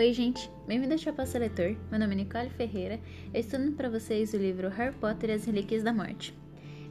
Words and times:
Oi, 0.00 0.14
gente, 0.14 0.50
bem-vindo 0.66 0.94
ao 0.94 0.98
Chapaça 0.98 1.38
Leitor. 1.38 1.76
Meu 1.90 2.00
nome 2.00 2.14
é 2.14 2.16
Nicole 2.16 2.48
Ferreira. 2.48 2.98
Eu 3.34 3.38
estou 3.38 3.60
lendo 3.60 3.76
para 3.76 3.90
vocês 3.90 4.32
o 4.32 4.38
livro 4.38 4.70
Harry 4.70 4.94
Potter 4.94 5.28
e 5.28 5.34
as 5.34 5.44
Relíquias 5.44 5.82
da 5.82 5.92
Morte. 5.92 6.34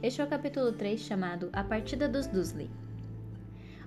Este 0.00 0.20
é 0.20 0.24
o 0.24 0.28
capítulo 0.28 0.70
3 0.70 1.00
chamado 1.00 1.50
A 1.52 1.64
Partida 1.64 2.08
dos 2.08 2.28
Dursley. 2.28 2.70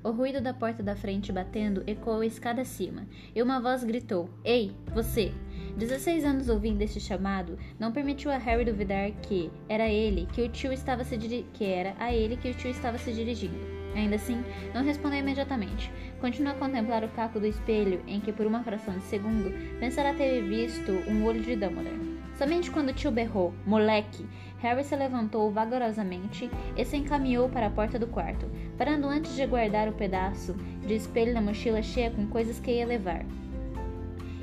O 0.04 0.12
ruído 0.12 0.42
da 0.42 0.54
porta 0.54 0.84
da 0.84 0.94
frente 0.94 1.32
batendo 1.32 1.86
ecoou 1.88 2.20
a 2.20 2.26
escada 2.26 2.64
acima, 2.64 3.08
e 3.34 3.42
uma 3.42 3.62
voz 3.62 3.86
gritou: 3.86 4.30
Ei, 4.44 4.76
você! 4.94 5.32
16 5.78 6.26
anos 6.26 6.50
ouvindo 6.50 6.82
este 6.82 7.00
chamado 7.00 7.58
não 7.80 7.94
permitiu 7.94 8.30
a 8.30 8.38
Harry 8.38 8.66
duvidar 8.66 9.10
que 9.22 9.50
era 9.70 9.88
ele 9.88 10.28
que 10.34 10.42
o 10.42 10.50
tio 10.50 10.74
estava 10.74 11.06
se 11.06 11.18
que 11.54 11.64
era 11.64 11.96
a 11.98 12.14
ele 12.14 12.36
que 12.36 12.50
o 12.50 12.54
tio 12.54 12.70
estava 12.70 12.98
se 12.98 13.14
dirigindo. 13.14 13.84
Ainda 13.96 14.16
assim, 14.16 14.44
não 14.74 14.84
respondeu 14.84 15.20
imediatamente. 15.20 15.92
Continuou 16.24 16.56
a 16.56 16.58
contemplar 16.58 17.04
o 17.04 17.10
caco 17.10 17.38
do 17.38 17.46
espelho, 17.46 18.02
em 18.08 18.22
que 18.22 18.32
por 18.32 18.46
uma 18.46 18.64
fração 18.64 18.98
de 18.98 19.04
segundo 19.04 19.52
pensara 19.78 20.14
ter 20.14 20.42
visto 20.42 20.90
um 21.06 21.26
olho 21.26 21.42
de 21.42 21.54
Dumbledore. 21.54 22.18
Somente 22.38 22.72
quando 22.72 22.92
o 22.92 22.94
tio 22.94 23.12
berrou, 23.12 23.54
moleque, 23.66 24.26
Harry 24.60 24.86
se 24.86 24.96
levantou 24.96 25.52
vagarosamente 25.52 26.50
e 26.78 26.86
se 26.86 26.96
encaminhou 26.96 27.50
para 27.50 27.68
a 27.68 27.70
porta 27.70 28.00
do 28.00 28.08
quarto, 28.08 28.50
parando 28.78 29.06
antes 29.06 29.36
de 29.36 29.46
guardar 29.46 29.90
o 29.90 29.92
pedaço 29.92 30.54
de 30.88 30.96
espelho 30.96 31.34
na 31.34 31.42
mochila 31.42 31.84
cheia 31.84 32.10
com 32.10 32.26
coisas 32.28 32.58
que 32.58 32.72
ia 32.72 32.86
levar. 32.86 33.26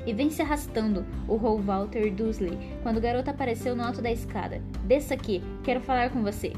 E 0.05 0.13
vem 0.13 0.29
se 0.29 0.43
arrastando, 0.43 1.03
urrou 1.27 1.59
Walter 1.59 2.13
Dursley 2.13 2.59
quando 2.83 2.97
o 2.97 3.01
garoto 3.01 3.31
apareceu 3.31 3.75
no 3.75 3.81
alto 3.81 4.03
da 4.03 4.11
escada. 4.11 4.61
Desça 4.83 5.15
aqui, 5.15 5.41
quero 5.63 5.81
falar 5.81 6.11
com 6.11 6.21
você. 6.21 6.53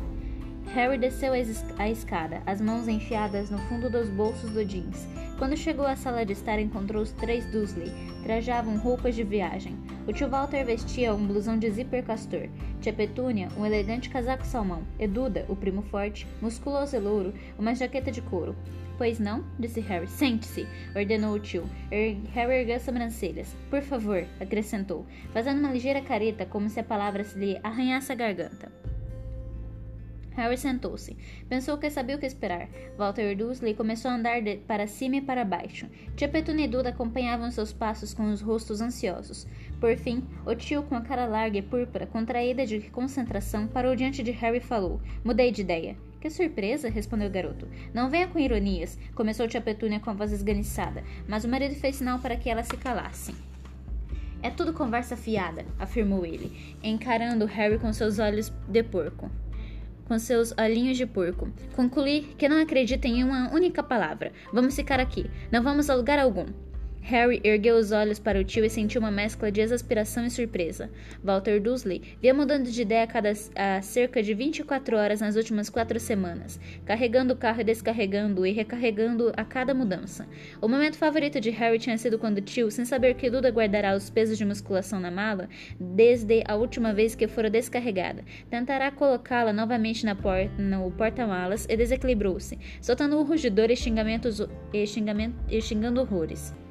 Harry 0.74 0.98
desceu 0.98 1.34
a 1.34 1.90
escada, 1.90 2.42
as 2.46 2.60
mãos 2.60 2.88
enfiadas 2.88 3.50
no 3.50 3.60
fundo 3.60 3.90
dos 3.90 4.10
bolsos 4.10 4.50
do 4.52 4.66
jeans. 4.66 5.08
Quando 5.38 5.58
chegou 5.58 5.86
à 5.86 5.96
sala 5.96 6.26
de 6.26 6.34
estar, 6.34 6.60
encontrou 6.60 7.04
os 7.04 7.12
três 7.12 7.46
Dursley. 7.52 7.92
Trajavam 8.24 8.78
roupas 8.78 9.14
de 9.14 9.24
viagem. 9.24 9.78
O 10.08 10.14
tio 10.14 10.30
Walter 10.30 10.64
vestia 10.64 11.14
um 11.14 11.28
blusão 11.28 11.58
de 11.60 11.70
zíper 11.70 12.04
castor. 12.04 12.48
Tia 12.82 12.94
Petúnia, 12.94 13.50
um 13.58 13.66
elegante 13.66 14.10
casaco 14.10 14.46
salmão. 14.46 14.84
E 15.00 15.08
Duda, 15.08 15.46
o 15.50 15.56
primo 15.56 15.82
forte, 15.82 16.28
musculoso 16.42 16.96
e 16.96 17.00
louro, 17.00 17.34
uma 17.58 17.76
jaqueta 17.76 18.12
de 18.12 18.22
couro. 18.22 18.56
Pois 18.98 19.20
não? 19.20 19.44
disse 19.60 19.80
Harry. 19.82 20.08
Sente-se, 20.08 20.68
ordenou 20.96 21.34
o 21.34 21.40
tio. 21.40 21.64
Er 21.92 22.18
Harry 22.34 22.60
ergueu 22.60 22.76
as 22.76 22.84
sobrancelhas. 22.84 23.56
Por 23.70 23.82
favor, 23.82 24.26
acrescentou, 24.40 25.06
fazendo 25.34 25.60
uma 25.60 25.72
ligeira 25.72 26.02
careta 26.02 26.46
como 26.46 26.70
se 26.70 26.80
a 26.80 26.84
palavra 26.84 27.24
se 27.24 27.38
lhe 27.38 27.60
arranhasse 27.64 28.12
a 28.12 28.16
garganta. 28.16 28.83
Harry 30.36 30.58
sentou-se. 30.58 31.16
Pensou 31.48 31.78
que 31.78 31.90
sabia 31.90 32.16
o 32.16 32.20
que 32.20 32.26
esperar. 32.26 32.68
Walter 32.98 33.36
Dursley 33.36 33.76
começou 33.76 34.10
a 34.10 34.16
andar 34.16 34.42
para 34.68 34.88
cima 34.88 35.18
e 35.18 35.22
para 35.22 35.46
baixo. 35.46 35.88
Tia 36.16 36.28
Petunia 36.28 36.66
e 36.66 36.68
Duda 36.68 36.90
acompanhavam 36.90 37.52
seus 37.52 37.72
passos 37.72 38.14
com 38.14 38.32
os 38.32 38.42
rostos 38.42 38.82
ansiosos. 38.82 39.48
Por 39.80 39.96
fim, 39.96 40.24
o 40.46 40.56
tio, 40.56 40.84
com 40.84 40.96
a 40.96 41.02
cara 41.02 41.26
larga 41.26 41.60
e 41.60 41.62
púrpura, 41.62 42.08
contraída 42.08 42.66
de 42.66 42.80
concentração, 42.90 43.68
parou 43.68 43.96
diante 43.96 44.24
de 44.24 44.32
Harry 44.32 44.58
e 44.58 44.62
falou: 44.62 45.00
Mudei 45.24 45.52
de 45.52 45.62
ideia. 45.62 45.96
Que 46.20 46.30
surpresa, 46.30 46.90
respondeu 46.90 47.28
o 47.28 47.32
garoto. 47.32 47.68
Não 47.94 48.10
venha 48.10 48.30
com 48.30 48.40
ironias, 48.40 48.98
começou 49.14 49.48
tia 49.48 49.60
Petúnia 49.60 50.00
com 50.00 50.10
a 50.10 50.14
voz 50.14 50.32
esganiçada, 50.32 51.04
mas 51.28 51.44
o 51.44 51.50
marido 51.50 51.76
fez 51.76 51.98
sinal 51.98 52.18
para 52.20 52.38
que 52.38 52.50
ela 52.50 52.64
se 52.64 52.78
calasse. 52.78 53.36
É 54.42 54.50
tudo 54.50 54.74
conversa 54.74 55.18
fiada, 55.18 55.66
afirmou 55.78 56.26
ele, 56.26 56.78
encarando 56.82 57.46
Harry 57.46 57.78
com 57.78 57.92
seus 57.92 58.20
olhos 58.20 58.54
de 58.70 58.84
porco 58.84 59.30
com 60.06 60.18
seus 60.20 60.54
olhinhos 60.60 60.98
de 60.98 61.06
porco. 61.06 61.52
Concluí 61.76 62.34
que 62.38 62.50
não 62.50 62.62
acredita 62.62 63.08
em 63.08 63.24
uma 63.24 63.54
única 63.54 63.82
palavra. 63.82 64.32
Vamos 64.52 64.76
ficar 64.76 65.00
aqui. 65.00 65.30
Não 65.52 65.64
vamos 65.64 65.90
a 65.90 65.96
lugar 65.96 66.20
algum. 66.20 66.46
Harry 67.04 67.42
ergueu 67.44 67.76
os 67.76 67.92
olhos 67.92 68.18
para 68.18 68.40
o 68.40 68.46
tio 68.46 68.64
e 68.64 68.70
sentiu 68.70 69.02
uma 69.02 69.12
mescla 69.12 69.52
de 69.52 69.60
exasperação 69.60 70.26
e 70.26 70.30
surpresa. 70.30 70.90
Walter 71.22 71.60
Dursley 71.60 72.02
via 72.22 72.34
mudando 72.34 72.72
de 72.72 72.82
ideia 72.82 73.04
a 73.04 73.08
cada 73.08 73.34
a 73.56 73.82
cerca 73.82 74.24
de 74.24 74.34
24 74.34 74.96
horas 74.96 75.20
nas 75.20 75.36
últimas 75.36 75.70
quatro 75.70 76.00
semanas, 76.00 76.58
carregando 76.86 77.34
o 77.34 77.38
carro 77.38 77.60
e 77.60 77.64
descarregando 77.66 78.46
e 78.46 78.54
recarregando 78.54 79.34
a 79.36 79.44
cada 79.44 79.74
mudança. 79.74 80.26
O 80.62 80.70
momento 80.70 80.98
favorito 80.98 81.42
de 81.42 81.50
Harry 81.50 81.78
tinha 81.78 81.98
sido 81.98 82.18
quando 82.18 82.38
o 82.38 82.42
tio, 82.42 82.72
sem 82.72 82.86
saber 82.86 83.16
que 83.16 83.30
Duda 83.30 83.50
guardará 83.50 83.94
os 83.96 84.10
pesos 84.10 84.38
de 84.38 84.46
musculação 84.46 84.98
na 84.98 85.12
mala, 85.12 85.50
desde 85.78 86.42
a 86.48 86.56
última 86.56 86.94
vez 86.94 87.16
que 87.16 87.28
fora 87.28 87.50
descarregada, 87.50 88.24
tentará 88.50 88.90
colocá-la 88.92 89.52
novamente 89.52 90.06
na 90.06 90.16
por 90.16 90.50
no 90.58 90.90
porta-malas 90.92 91.68
e 91.70 91.76
desequilibrou-se, 91.76 92.58
soltando 92.82 93.20
um 93.20 93.24
rugidor 93.24 93.70
e 93.70 93.76
xingamentos 93.76 94.42
e, 94.72 94.88
xingamento, 94.88 95.36
e 95.50 95.62
xingando 95.62 96.00
horrores. 96.00 96.63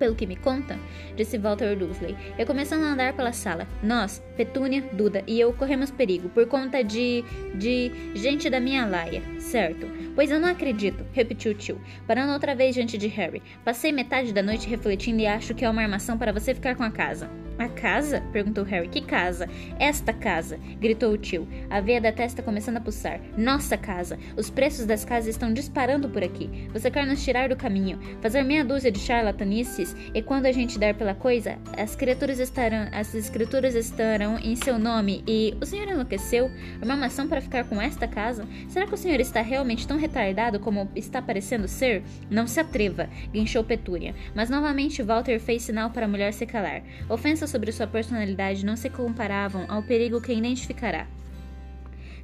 Pelo 0.00 0.14
que 0.14 0.26
me 0.26 0.34
conta, 0.34 0.78
disse 1.14 1.36
Walter 1.36 1.76
Dursley, 1.76 2.16
e 2.38 2.44
começando 2.46 2.84
a 2.84 2.92
andar 2.92 3.12
pela 3.12 3.34
sala. 3.34 3.68
Nós, 3.82 4.22
Petúnia, 4.34 4.82
Duda 4.94 5.22
e 5.26 5.38
eu 5.38 5.52
corremos 5.52 5.90
perigo 5.90 6.30
por 6.30 6.46
conta 6.46 6.82
de. 6.82 7.22
de. 7.54 7.92
gente 8.14 8.48
da 8.48 8.58
minha 8.58 8.86
laia, 8.86 9.22
certo? 9.38 9.86
Pois 10.14 10.30
eu 10.30 10.40
não 10.40 10.48
acredito, 10.48 11.04
repetiu 11.12 11.52
o 11.52 11.54
tio, 11.54 11.78
parando 12.06 12.32
outra 12.32 12.54
vez 12.54 12.74
diante 12.74 12.96
de 12.96 13.08
Harry. 13.08 13.42
Passei 13.62 13.92
metade 13.92 14.32
da 14.32 14.42
noite 14.42 14.66
refletindo 14.66 15.20
e 15.20 15.26
acho 15.26 15.54
que 15.54 15.66
é 15.66 15.68
uma 15.68 15.82
armação 15.82 16.16
para 16.16 16.32
você 16.32 16.54
ficar 16.54 16.74
com 16.74 16.82
a 16.82 16.90
casa. 16.90 17.28
A 17.60 17.68
casa? 17.68 18.22
perguntou 18.32 18.64
Harry. 18.64 18.88
Que 18.88 19.02
casa? 19.02 19.46
Esta 19.78 20.14
casa! 20.14 20.58
gritou 20.80 21.12
o 21.12 21.18
tio, 21.18 21.46
a 21.68 21.78
veia 21.78 22.00
da 22.00 22.10
testa 22.10 22.42
começando 22.42 22.78
a 22.78 22.80
pulsar. 22.80 23.20
Nossa 23.36 23.76
casa! 23.76 24.18
Os 24.34 24.48
preços 24.48 24.86
das 24.86 25.04
casas 25.04 25.28
estão 25.28 25.52
disparando 25.52 26.08
por 26.08 26.24
aqui. 26.24 26.70
Você 26.72 26.90
quer 26.90 27.06
nos 27.06 27.22
tirar 27.22 27.50
do 27.50 27.56
caminho, 27.56 28.00
fazer 28.22 28.42
meia 28.44 28.64
dúzia 28.64 28.90
de 28.90 28.98
charlatanices 28.98 29.94
e 30.14 30.22
quando 30.22 30.46
a 30.46 30.52
gente 30.52 30.78
der 30.78 30.94
pela 30.94 31.14
coisa, 31.14 31.58
as 31.76 31.94
criaturas 31.94 32.38
estarão, 32.38 32.88
as 32.92 33.14
escrituras 33.14 33.74
estarão 33.74 34.38
em 34.38 34.56
seu 34.56 34.78
nome 34.78 35.22
e 35.28 35.54
o 35.60 35.66
senhor 35.66 35.86
enlouqueceu? 35.86 36.50
Uma 36.82 36.96
maçã 36.96 37.28
para 37.28 37.42
ficar 37.42 37.64
com 37.64 37.78
esta 37.78 38.08
casa? 38.08 38.48
Será 38.70 38.86
que 38.86 38.94
o 38.94 38.98
senhor 38.98 39.20
está 39.20 39.42
realmente 39.42 39.86
tão 39.86 39.98
retardado 39.98 40.60
como 40.60 40.88
está 40.96 41.20
parecendo 41.20 41.68
ser? 41.68 42.02
Não 42.30 42.46
se 42.46 42.58
atreva, 42.58 43.10
guinchou 43.30 43.62
Petúnia, 43.62 44.14
mas 44.34 44.48
novamente 44.48 45.02
Walter 45.02 45.38
fez 45.38 45.64
sinal 45.64 45.90
para 45.90 46.06
a 46.06 46.08
mulher 46.08 46.32
se 46.32 46.46
calar. 46.46 46.82
Ofensas 47.06 47.49
sobre 47.50 47.72
sua 47.72 47.86
personalidade 47.86 48.64
não 48.64 48.76
se 48.76 48.88
comparavam 48.88 49.66
ao 49.68 49.82
perigo 49.82 50.20
que 50.20 50.32
identificará. 50.32 51.06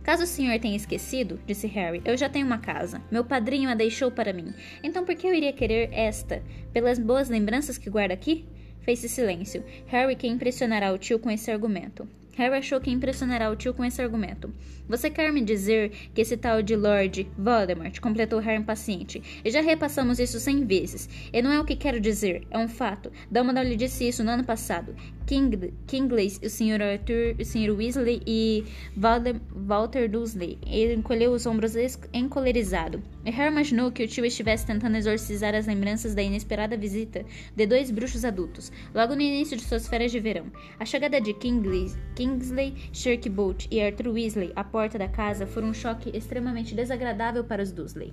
Caso 0.03 0.23
o 0.23 0.27
senhor 0.27 0.59
tenha 0.61 0.77
esquecido, 0.77 1.41
disse 1.45 1.67
Harry, 1.67 2.01
eu 2.05 2.17
já 2.17 2.29
tenho 2.29 2.47
uma 2.47 2.59
casa. 2.59 3.03
Meu 3.11 3.25
padrinho 3.25 3.69
a 3.69 3.75
deixou 3.75 4.09
para 4.09 4.33
mim. 4.33 4.55
Então 4.81 5.05
por 5.05 5.17
que 5.17 5.27
eu 5.27 5.35
iria 5.35 5.53
querer 5.53 5.89
esta? 5.93 6.43
Pelas 6.73 6.97
boas 6.97 7.29
lembranças 7.29 7.77
que 7.77 7.91
guarda 7.91 8.15
aqui? 8.15 8.47
Fez-se 8.83 9.09
silêncio. 9.09 9.65
Harry 9.89 10.15
que 10.15 10.29
impressionará 10.29 10.93
o 10.93 10.99
tio 10.99 11.19
com 11.19 11.29
esse 11.29 11.51
argumento. 11.51 12.09
Harry 12.37 12.57
achou 12.57 12.81
que 12.81 12.91
impressionará 12.91 13.51
o 13.51 13.57
tio 13.57 13.75
com 13.75 13.85
esse 13.85 14.01
argumento. 14.01 14.53
Você 14.89 15.11
quer 15.11 15.33
me 15.33 15.43
dizer 15.43 15.91
que 16.15 16.21
esse 16.21 16.37
tal 16.37 16.63
de 16.63 16.77
Lord 16.77 17.29
Voldemort, 17.37 17.99
completou 18.01 18.39
Harry 18.39 18.61
impaciente, 18.61 19.23
e 19.45 19.51
já 19.51 19.61
repassamos 19.61 20.19
isso 20.19 20.39
cem 20.39 20.65
vezes. 20.65 21.09
E 21.33 21.43
não 21.43 21.51
é 21.51 21.59
o 21.59 21.65
que 21.65 21.75
quero 21.75 21.99
dizer, 21.99 22.47
é 22.51 22.59
um 22.59 22.69
fato. 22.69 23.11
Dumbledore 23.31 23.69
lhe 23.69 23.77
disse 23.77 24.07
isso 24.07 24.23
no 24.23 24.31
ano 24.31 24.45
passado. 24.45 24.95
King, 25.27 25.75
Kingsley, 25.89 26.39
o 26.45 26.49
Sr. 26.49 26.81
Arthur, 26.81 27.35
o 27.41 27.45
Sr. 27.45 27.75
Weasley 27.77 28.23
e 28.25 28.65
Walter 28.97 30.09
Dursley. 30.09 30.57
Ele 30.65 30.95
encolheu 30.95 31.33
os 31.33 31.47
ombros 31.47 31.75
encolerizado. 32.13 33.03
E 33.25 33.31
Harry 33.31 33.51
imaginou 33.51 33.91
que 33.91 34.05
o 34.05 34.07
tio 34.07 34.25
estivesse 34.25 34.65
tentando 34.65 34.97
exorcizar 34.97 35.53
as 35.53 35.67
lembranças 35.67 36.15
da 36.15 36.23
inesperada 36.23 36.77
visita 36.77 37.25
de 37.57 37.67
dois 37.67 37.91
bruxos 37.91 38.25
adultos, 38.25 38.71
logo 38.95 39.17
no 39.17 39.21
início 39.21 39.57
de 39.57 39.65
suas 39.65 39.89
férias 39.89 40.13
de 40.13 40.21
verão. 40.21 40.47
A 40.79 40.85
chegada 40.85 41.21
de 41.21 41.35
Kingsley, 41.35 41.93
Kingsley 42.27 42.75
Shirkbolt 42.93 43.69
e 43.71 43.81
Arthur 43.81 44.09
Weasley 44.09 44.53
à 44.57 44.65
porta 44.65 44.99
da 44.99 45.07
casa 45.07 45.47
foi 45.47 45.63
um 45.63 45.73
choque 45.73 46.11
extremamente 46.13 46.75
desagradável 46.75 47.45
para 47.45 47.63
os 47.63 47.71
Dursley. 47.71 48.13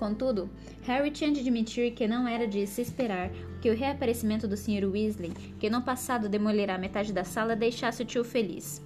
Contudo, 0.00 0.50
Harry 0.82 1.12
tinha 1.12 1.30
de 1.30 1.38
admitir 1.38 1.92
que 1.92 2.08
não 2.08 2.26
era 2.26 2.44
de 2.46 2.66
se 2.66 2.82
esperar 2.82 3.30
que 3.62 3.70
o 3.70 3.76
reaparecimento 3.76 4.48
do 4.48 4.56
Sr. 4.56 4.84
Weasley, 4.84 5.30
que 5.60 5.70
no 5.70 5.82
passado 5.82 6.28
demolirá 6.28 6.76
metade 6.76 7.12
da 7.12 7.22
sala, 7.22 7.54
deixasse 7.54 8.02
o 8.02 8.04
tio 8.04 8.24
feliz. 8.24 8.82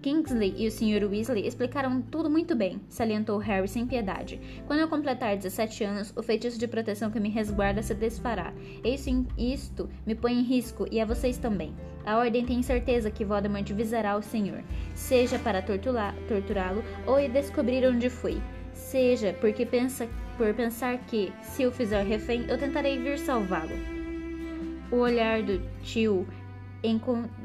Kingsley 0.00 0.54
e 0.56 0.66
o 0.66 0.70
Sr. 0.70 1.06
Weasley 1.10 1.46
explicaram 1.46 2.00
tudo 2.00 2.30
muito 2.30 2.56
bem, 2.56 2.80
salientou 2.88 3.36
Harry 3.36 3.68
sem 3.68 3.86
piedade. 3.86 4.40
Quando 4.66 4.80
eu 4.80 4.88
completar 4.88 5.36
17 5.36 5.84
anos, 5.84 6.12
o 6.16 6.22
feitiço 6.22 6.58
de 6.58 6.66
proteção 6.66 7.10
que 7.10 7.20
me 7.20 7.28
resguarda 7.28 7.82
se 7.82 7.94
desfará. 7.94 8.54
Isso, 8.82 9.26
isto 9.36 9.88
me 10.06 10.14
põe 10.14 10.32
em 10.32 10.42
risco 10.42 10.86
e 10.90 10.98
a 10.98 11.04
vocês 11.04 11.36
também. 11.36 11.74
A 12.10 12.18
Ordem 12.18 12.44
tem 12.44 12.60
certeza 12.60 13.08
que 13.08 13.24
Voldemort 13.24 13.70
visará 13.72 14.16
o 14.16 14.22
Senhor, 14.22 14.64
seja 14.96 15.38
para 15.38 15.62
torturá-lo 15.62 16.82
ou 17.06 17.28
descobrir 17.28 17.86
onde 17.86 18.10
foi 18.10 18.42
seja 18.90 19.32
porque 19.40 19.64
pensa 19.64 20.08
por 20.36 20.52
pensar 20.52 20.98
que, 21.06 21.32
se 21.42 21.64
o 21.64 21.70
fizer 21.70 22.02
refém, 22.02 22.46
eu 22.48 22.58
tentarei 22.58 22.98
vir 22.98 23.18
salvá-lo. 23.18 23.70
O 24.90 24.96
olhar 24.96 25.42
do 25.44 25.62
tio 25.82 26.26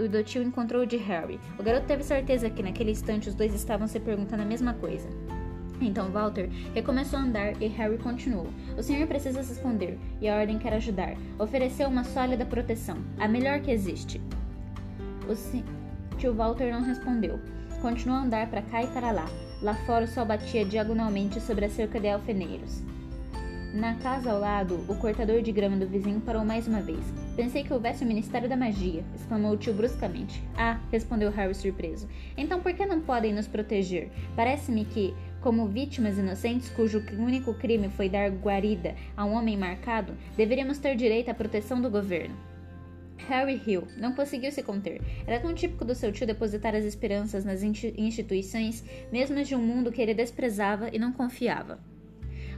do 0.09 0.23
tio 0.23 0.41
encontrou 0.41 0.85
de 0.85 0.97
Harry. 0.97 1.39
O 1.59 1.63
garoto 1.63 1.85
teve 1.85 2.01
certeza 2.01 2.49
que 2.49 2.63
naquele 2.63 2.91
instante 2.91 3.29
os 3.29 3.35
dois 3.35 3.53
estavam 3.53 3.87
se 3.87 3.99
perguntando 3.99 4.41
a 4.41 4.45
mesma 4.45 4.73
coisa. 4.73 5.07
Então 5.79 6.09
Walter 6.09 6.49
recomeçou 6.73 7.19
a 7.19 7.23
andar 7.23 7.61
e 7.61 7.67
Harry 7.67 7.99
continuou. 7.99 8.47
O 8.75 8.81
senhor 8.81 9.05
precisa 9.07 9.43
se 9.43 9.53
esconder 9.53 9.99
e 10.19 10.27
a 10.27 10.37
ordem 10.37 10.57
quer 10.57 10.73
ajudar. 10.73 11.15
Ofereceu 11.37 11.89
uma 11.89 12.05
sólida 12.05 12.45
proteção, 12.45 12.97
a 13.19 13.27
melhor 13.27 13.59
que 13.59 13.71
existe. 13.71 14.21
O 15.27 16.17
tio 16.17 16.33
Walter 16.33 16.71
não 16.71 16.83
respondeu. 16.83 17.39
Continuou 17.81 18.19
a 18.19 18.23
andar 18.23 18.49
para 18.49 18.61
cá 18.61 18.83
e 18.83 18.87
para 18.87 19.11
lá. 19.11 19.25
Lá 19.61 19.73
fora 19.85 20.05
o 20.05 20.07
sol 20.07 20.25
batia 20.25 20.63
diagonalmente 20.63 21.41
sobre 21.41 21.65
a 21.65 21.69
cerca 21.69 21.99
de 21.99 22.07
alfeneiros. 22.07 22.83
Na 23.73 23.95
casa 23.95 24.31
ao 24.31 24.39
lado, 24.39 24.85
o 24.87 24.95
cortador 24.95 25.41
de 25.41 25.51
grama 25.51 25.75
do 25.75 25.85
vizinho 25.85 26.21
parou 26.21 26.45
mais 26.45 26.65
uma 26.67 26.79
vez. 26.79 27.03
Pensei 27.35 27.63
que 27.63 27.73
houvesse 27.73 28.05
o 28.05 28.07
Ministério 28.07 28.47
da 28.47 28.55
Magia, 28.55 29.03
exclamou 29.13 29.51
o 29.51 29.57
tio 29.57 29.73
bruscamente. 29.73 30.41
Ah, 30.55 30.79
respondeu 30.91 31.29
Harry 31.31 31.53
surpreso. 31.53 32.07
Então 32.37 32.61
por 32.61 32.71
que 32.71 32.85
não 32.85 33.01
podem 33.01 33.33
nos 33.33 33.47
proteger? 33.47 34.09
Parece-me 34.35 34.85
que, 34.85 35.13
como 35.41 35.67
vítimas 35.67 36.17
inocentes 36.17 36.69
cujo 36.69 37.03
único 37.17 37.53
crime 37.55 37.89
foi 37.89 38.07
dar 38.07 38.29
guarida 38.29 38.95
a 39.17 39.25
um 39.25 39.33
homem 39.33 39.57
marcado, 39.57 40.13
deveríamos 40.37 40.77
ter 40.77 40.95
direito 40.95 41.29
à 41.29 41.33
proteção 41.33 41.81
do 41.81 41.89
governo. 41.89 42.54
Harry 43.17 43.55
riu, 43.55 43.87
não 43.97 44.13
conseguiu 44.13 44.51
se 44.51 44.61
conter. 44.61 45.01
Era 45.25 45.39
tão 45.39 45.53
típico 45.53 45.85
do 45.85 45.95
seu 45.95 46.11
tio 46.11 46.27
depositar 46.27 46.75
as 46.75 46.85
esperanças 46.85 47.43
nas 47.43 47.63
instituições, 47.63 48.83
mesmo 49.11 49.43
de 49.43 49.55
um 49.55 49.61
mundo 49.61 49.91
que 49.91 50.01
ele 50.01 50.13
desprezava 50.13 50.89
e 50.93 50.99
não 50.99 51.11
confiava. 51.11 51.79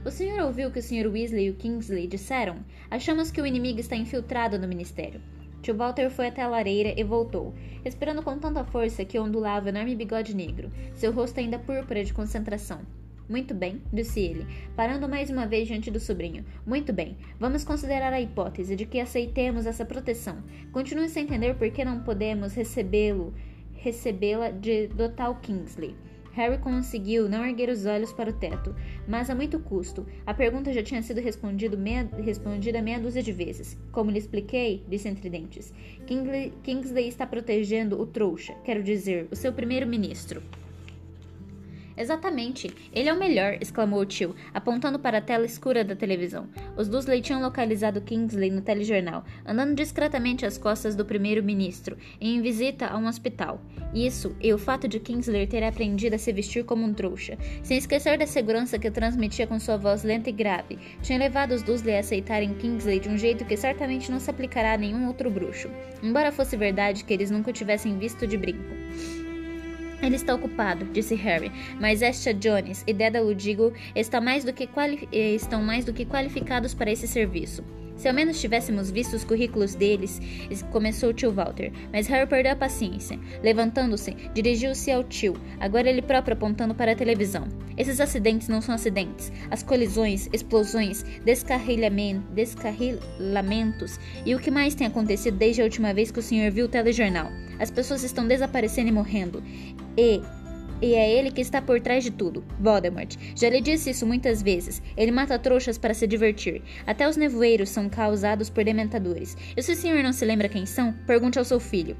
O 0.04 0.10
senhor 0.10 0.40
ouviu 0.40 0.68
o 0.68 0.70
que 0.70 0.78
o 0.78 0.82
Sr. 0.82 1.10
Weasley 1.10 1.46
e 1.46 1.50
o 1.50 1.54
Kingsley 1.54 2.06
disseram? 2.06 2.64
Achamos 2.90 3.30
que 3.30 3.40
o 3.40 3.46
inimigo 3.46 3.80
está 3.80 3.96
infiltrado 3.96 4.58
no 4.58 4.68
ministério. 4.68 5.20
Tio 5.60 5.76
Walter 5.76 6.08
foi 6.08 6.28
até 6.28 6.42
a 6.42 6.48
lareira 6.48 6.94
e 6.96 7.02
voltou, 7.02 7.52
respirando 7.84 8.22
com 8.22 8.38
tanta 8.38 8.64
força 8.64 9.04
que 9.04 9.18
ondulava 9.18 9.66
o 9.66 9.68
enorme 9.70 9.96
bigode 9.96 10.34
negro, 10.34 10.70
seu 10.94 11.12
rosto 11.12 11.40
ainda 11.40 11.58
púrpura 11.58 12.04
de 12.04 12.14
concentração. 12.14 12.82
Muito 13.28 13.54
bem, 13.54 13.82
disse 13.92 14.20
ele, 14.20 14.46
parando 14.74 15.06
mais 15.06 15.28
uma 15.28 15.46
vez 15.46 15.68
diante 15.68 15.90
do 15.90 16.00
sobrinho. 16.00 16.44
Muito 16.66 16.94
bem, 16.94 17.16
vamos 17.38 17.62
considerar 17.62 18.10
a 18.10 18.20
hipótese 18.20 18.74
de 18.74 18.86
que 18.86 18.98
aceitemos 18.98 19.66
essa 19.66 19.84
proteção. 19.84 20.42
Continue 20.72 21.10
sem 21.10 21.24
entender 21.24 21.54
por 21.54 21.70
que 21.70 21.84
não 21.84 22.00
podemos 22.00 22.54
recebê-lo, 22.54 23.34
recebê-la 23.74 24.50
de 24.50 24.86
do 24.86 25.10
tal 25.10 25.36
Kingsley. 25.36 25.94
Harry 26.32 26.56
conseguiu 26.58 27.28
não 27.28 27.44
erguer 27.44 27.68
os 27.68 27.84
olhos 27.84 28.12
para 28.12 28.30
o 28.30 28.32
teto, 28.32 28.74
mas 29.08 29.28
a 29.28 29.34
muito 29.34 29.58
custo. 29.58 30.06
A 30.24 30.32
pergunta 30.32 30.72
já 30.72 30.82
tinha 30.82 31.02
sido 31.02 31.20
meia, 31.76 32.08
respondida 32.24 32.80
meia 32.80 33.00
dúzia 33.00 33.22
de 33.22 33.32
vezes. 33.32 33.76
Como 33.90 34.10
lhe 34.10 34.18
expliquei, 34.18 34.84
disse 34.88 35.08
entre 35.08 35.28
dentes, 35.28 35.74
Kingsley, 36.06 36.52
Kingsley 36.62 37.08
está 37.08 37.26
protegendo 37.26 38.00
o 38.00 38.06
trouxa, 38.06 38.54
quero 38.64 38.82
dizer, 38.82 39.26
o 39.32 39.36
seu 39.36 39.52
primeiro-ministro. 39.52 40.40
Exatamente, 41.98 42.70
ele 42.92 43.08
é 43.08 43.12
o 43.12 43.18
melhor, 43.18 43.58
exclamou 43.60 44.00
o 44.00 44.06
tio, 44.06 44.34
apontando 44.54 45.00
para 45.00 45.18
a 45.18 45.20
tela 45.20 45.44
escura 45.44 45.82
da 45.82 45.96
televisão. 45.96 46.46
Os 46.76 46.88
Dursley 46.88 47.20
tinham 47.20 47.42
localizado 47.42 48.00
Kingsley 48.00 48.50
no 48.50 48.60
telejornal, 48.60 49.24
andando 49.44 49.74
discretamente 49.74 50.46
às 50.46 50.56
costas 50.56 50.94
do 50.94 51.04
primeiro-ministro, 51.04 51.96
em 52.20 52.40
visita 52.40 52.86
a 52.86 52.96
um 52.96 53.08
hospital. 53.08 53.60
Isso, 53.92 54.36
e 54.40 54.52
o 54.54 54.58
fato 54.58 54.86
de 54.86 55.00
Kingsley 55.00 55.48
ter 55.48 55.64
aprendido 55.64 56.14
a 56.14 56.18
se 56.18 56.32
vestir 56.32 56.64
como 56.64 56.84
um 56.84 56.94
trouxa, 56.94 57.36
sem 57.64 57.76
esquecer 57.76 58.16
da 58.16 58.26
segurança 58.26 58.78
que 58.78 58.90
transmitia 58.90 59.46
com 59.46 59.58
sua 59.58 59.76
voz 59.76 60.04
lenta 60.04 60.30
e 60.30 60.32
grave, 60.32 60.78
tinha 61.02 61.18
levado 61.18 61.52
os 61.52 61.62
Dursley 61.62 61.96
a 61.96 62.00
aceitarem 62.00 62.54
Kingsley 62.54 63.00
de 63.00 63.08
um 63.08 63.18
jeito 63.18 63.44
que 63.44 63.56
certamente 63.56 64.10
não 64.10 64.20
se 64.20 64.30
aplicará 64.30 64.74
a 64.74 64.78
nenhum 64.78 65.08
outro 65.08 65.28
bruxo, 65.28 65.68
embora 66.00 66.30
fosse 66.30 66.56
verdade 66.56 67.02
que 67.02 67.12
eles 67.12 67.30
nunca 67.30 67.50
o 67.50 67.52
tivessem 67.52 67.98
visto 67.98 68.24
de 68.24 68.36
brinco. 68.36 69.27
Ele 70.00 70.16
está 70.16 70.34
ocupado, 70.34 70.84
disse 70.86 71.14
Harry, 71.16 71.50
mas 71.80 72.02
esta 72.02 72.32
Jones 72.32 72.84
e 72.86 72.92
Deda 72.92 73.20
Ludigo 73.20 73.72
estão 73.94 74.20
mais, 74.20 74.44
do 74.44 74.52
que 74.52 74.68
eh, 75.12 75.34
estão 75.34 75.62
mais 75.62 75.84
do 75.84 75.92
que 75.92 76.04
qualificados 76.04 76.72
para 76.72 76.90
esse 76.90 77.08
serviço. 77.08 77.64
Se 77.98 78.08
ao 78.08 78.14
menos 78.14 78.40
tivéssemos 78.40 78.90
visto 78.90 79.14
os 79.14 79.24
currículos 79.24 79.74
deles, 79.74 80.20
começou 80.70 81.10
o 81.10 81.12
tio 81.12 81.32
Walter, 81.32 81.72
mas 81.92 82.06
Harry 82.06 82.28
perdeu 82.28 82.52
a 82.52 82.56
paciência. 82.56 83.18
Levantando-se, 83.42 84.12
dirigiu-se 84.32 84.92
ao 84.92 85.02
tio, 85.02 85.34
agora 85.58 85.90
ele 85.90 86.00
próprio 86.00 86.34
apontando 86.34 86.76
para 86.76 86.92
a 86.92 86.96
televisão. 86.96 87.48
Esses 87.76 88.00
acidentes 88.00 88.46
não 88.48 88.60
são 88.60 88.76
acidentes. 88.76 89.32
As 89.50 89.64
colisões, 89.64 90.28
explosões, 90.32 91.04
descarrilamentos 91.24 93.98
e 94.24 94.34
o 94.34 94.38
que 94.38 94.50
mais 94.50 94.76
tem 94.76 94.86
acontecido 94.86 95.36
desde 95.36 95.60
a 95.60 95.64
última 95.64 95.92
vez 95.92 96.12
que 96.12 96.20
o 96.20 96.22
senhor 96.22 96.52
viu 96.52 96.66
o 96.66 96.68
telejornal. 96.68 97.32
As 97.58 97.70
pessoas 97.70 98.04
estão 98.04 98.28
desaparecendo 98.28 98.88
e 98.88 98.92
morrendo. 98.92 99.42
E 99.96 100.22
e 100.80 100.94
é 100.94 101.10
ele 101.10 101.30
que 101.30 101.40
está 101.40 101.60
por 101.60 101.80
trás 101.80 102.04
de 102.04 102.10
tudo. 102.10 102.44
Voldemort. 102.60 103.16
Já 103.34 103.48
lhe 103.48 103.60
disse 103.60 103.90
isso 103.90 104.06
muitas 104.06 104.42
vezes. 104.42 104.82
Ele 104.96 105.10
mata 105.10 105.38
trouxas 105.38 105.76
para 105.76 105.94
se 105.94 106.06
divertir. 106.06 106.62
Até 106.86 107.08
os 107.08 107.16
nevoeiros 107.16 107.68
são 107.68 107.88
causados 107.88 108.48
por 108.48 108.64
dementadores. 108.64 109.36
E 109.56 109.62
se 109.62 109.72
o 109.72 109.76
senhor 109.76 110.02
não 110.02 110.12
se 110.12 110.24
lembra 110.24 110.48
quem 110.48 110.66
são, 110.66 110.92
pergunte 111.06 111.38
ao 111.38 111.44
seu 111.44 111.58
filho. 111.58 111.96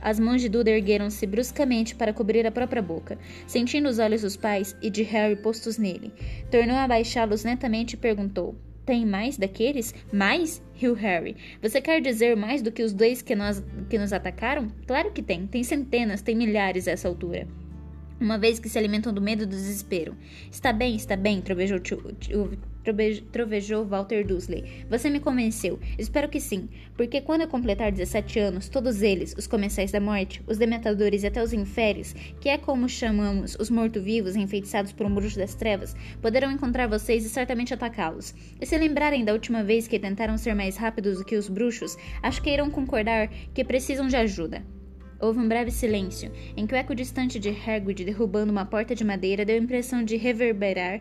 As 0.00 0.20
mãos 0.20 0.42
de 0.42 0.50
Duda 0.50 0.70
ergueram-se 0.70 1.26
bruscamente 1.26 1.94
para 1.94 2.12
cobrir 2.12 2.46
a 2.46 2.50
própria 2.50 2.82
boca, 2.82 3.18
sentindo 3.46 3.88
os 3.88 3.98
olhos 3.98 4.20
dos 4.20 4.36
pais 4.36 4.76
e 4.82 4.90
de 4.90 5.02
Harry 5.02 5.36
postos 5.36 5.78
nele. 5.78 6.12
Tornou 6.50 6.76
a 6.76 6.86
baixá-los 6.86 7.42
lentamente 7.42 7.94
e 7.94 7.96
perguntou: 7.96 8.54
Tem 8.84 9.06
mais 9.06 9.38
daqueles? 9.38 9.94
Mais? 10.12 10.62
riu 10.74 10.92
Harry. 10.92 11.36
Você 11.62 11.80
quer 11.80 12.02
dizer 12.02 12.36
mais 12.36 12.60
do 12.60 12.70
que 12.70 12.82
os 12.82 12.92
dois 12.92 13.22
que, 13.22 13.34
nós, 13.34 13.64
que 13.88 13.96
nos 13.96 14.12
atacaram? 14.12 14.68
Claro 14.86 15.10
que 15.10 15.22
tem. 15.22 15.46
Tem 15.46 15.62
centenas, 15.62 16.20
tem 16.20 16.36
milhares 16.36 16.86
a 16.86 16.90
essa 16.90 17.08
altura 17.08 17.48
uma 18.20 18.38
vez 18.38 18.58
que 18.58 18.68
se 18.68 18.78
alimentam 18.78 19.12
do 19.12 19.20
medo 19.20 19.42
e 19.42 19.46
do 19.46 19.56
desespero. 19.56 20.16
Está 20.50 20.72
bem, 20.72 20.96
está 20.96 21.16
bem, 21.16 21.40
trovejou, 21.40 21.80
trovejou 23.32 23.84
Walter 23.84 24.26
Dursley. 24.26 24.84
Você 24.88 25.08
me 25.10 25.20
convenceu. 25.20 25.78
Espero 25.98 26.28
que 26.28 26.40
sim, 26.40 26.68
porque 26.96 27.20
quando 27.20 27.42
eu 27.42 27.48
completar 27.48 27.90
17 27.90 28.38
anos, 28.38 28.68
todos 28.68 29.02
eles, 29.02 29.34
os 29.36 29.46
comensais 29.46 29.90
da 29.90 30.00
morte, 30.00 30.42
os 30.46 30.58
dementadores 30.58 31.22
e 31.22 31.26
até 31.26 31.42
os 31.42 31.52
inférios, 31.52 32.14
que 32.40 32.48
é 32.48 32.58
como 32.58 32.88
chamamos 32.88 33.56
os 33.58 33.70
mortos-vivos 33.70 34.36
enfeitiçados 34.36 34.92
por 34.92 35.06
um 35.06 35.14
bruxo 35.14 35.38
das 35.38 35.54
trevas, 35.54 35.96
poderão 36.20 36.52
encontrar 36.52 36.86
vocês 36.86 37.24
e 37.24 37.28
certamente 37.28 37.74
atacá-los. 37.74 38.34
E 38.60 38.66
se 38.66 38.76
lembrarem 38.76 39.24
da 39.24 39.32
última 39.32 39.64
vez 39.64 39.88
que 39.88 39.98
tentaram 39.98 40.36
ser 40.38 40.54
mais 40.54 40.76
rápidos 40.76 41.18
do 41.18 41.24
que 41.24 41.36
os 41.36 41.48
bruxos, 41.48 41.96
acho 42.22 42.42
que 42.42 42.50
irão 42.50 42.70
concordar 42.70 43.28
que 43.52 43.64
precisam 43.64 44.06
de 44.06 44.16
ajuda. 44.16 44.62
Houve 45.20 45.38
um 45.38 45.48
breve 45.48 45.70
silêncio, 45.70 46.30
em 46.56 46.66
que 46.66 46.74
o 46.74 46.76
eco 46.76 46.94
distante 46.94 47.38
de 47.38 47.48
Hagrid 47.48 48.04
derrubando 48.04 48.52
uma 48.52 48.64
porta 48.64 48.94
de 48.94 49.04
madeira 49.04 49.44
deu 49.44 49.56
a 49.56 49.62
impressão 49.62 50.04
de 50.04 50.16
reverberar 50.16 51.00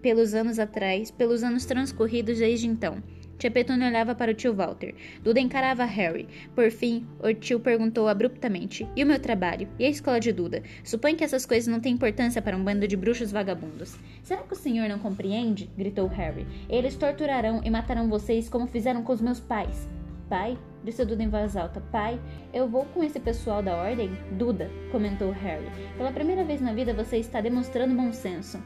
pelos 0.00 0.34
anos 0.34 0.58
atrás, 0.58 1.10
pelos 1.10 1.42
anos 1.42 1.64
transcorridos 1.64 2.38
desde 2.38 2.66
então. 2.66 3.02
Tia 3.42 3.50
Petúnia 3.50 3.88
olhava 3.88 4.14
para 4.14 4.30
o 4.30 4.34
tio 4.34 4.54
Walter. 4.54 4.94
Duda 5.20 5.40
encarava 5.40 5.84
Harry. 5.84 6.28
Por 6.54 6.70
fim, 6.70 7.04
o 7.18 7.34
tio 7.34 7.58
perguntou 7.58 8.06
abruptamente: 8.06 8.86
E 8.94 9.02
o 9.02 9.06
meu 9.06 9.18
trabalho? 9.18 9.66
E 9.80 9.84
a 9.84 9.90
escola 9.90 10.20
de 10.20 10.30
Duda? 10.30 10.62
Supõe 10.84 11.16
que 11.16 11.24
essas 11.24 11.44
coisas 11.44 11.66
não 11.66 11.80
têm 11.80 11.94
importância 11.94 12.40
para 12.40 12.56
um 12.56 12.62
bando 12.62 12.86
de 12.86 12.96
bruxos 12.96 13.32
vagabundos. 13.32 13.98
Será 14.22 14.42
que 14.42 14.52
o 14.52 14.56
senhor 14.56 14.88
não 14.88 15.00
compreende? 15.00 15.68
gritou 15.76 16.06
Harry. 16.06 16.46
Eles 16.68 16.94
torturarão 16.94 17.60
e 17.64 17.70
matarão 17.70 18.08
vocês 18.08 18.48
como 18.48 18.68
fizeram 18.68 19.02
com 19.02 19.12
os 19.12 19.20
meus 19.20 19.40
pais. 19.40 19.88
Pai? 20.32 20.56
Disse 20.82 21.04
Duda 21.04 21.22
em 21.22 21.28
voz 21.28 21.58
alta. 21.58 21.78
Pai, 21.92 22.18
eu 22.54 22.66
vou 22.66 22.86
com 22.86 23.04
esse 23.04 23.20
pessoal 23.20 23.62
da 23.62 23.76
ordem? 23.76 24.16
Duda, 24.30 24.70
comentou 24.90 25.30
Harry. 25.30 25.70
Pela 25.94 26.10
primeira 26.10 26.42
vez 26.42 26.58
na 26.58 26.72
vida 26.72 26.94
você 26.94 27.18
está 27.18 27.42
demonstrando 27.42 27.94
bom 27.94 28.10
senso. 28.14 28.58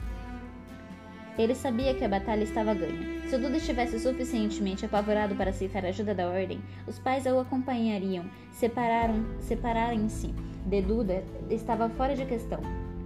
Ele 1.37 1.57
sabia 1.57 1.93
que 1.93 2.05
a 2.05 2.09
batalha 2.09 2.45
estava 2.45 2.73
ganha. 2.73 3.29
Se 3.29 3.35
o 3.35 3.41
Duda 3.41 3.57
estivesse 3.57 3.99
suficientemente 3.99 4.87
apavorado 4.87 5.35
para 5.35 5.51
aceitar 5.51 5.85
a 5.85 5.89
ajuda 5.89 6.15
da 6.15 6.29
ordem, 6.29 6.61
os 6.87 7.01
pais 7.01 7.27
o 7.27 7.41
acompanhariam. 7.41 8.27
Separaram, 8.53 9.27
separarem-se 9.41 10.33
de 10.67 10.83
Duda 10.83 11.25
estava 11.51 11.89
fora 11.89 12.15
de 12.15 12.25
questão. 12.27 12.61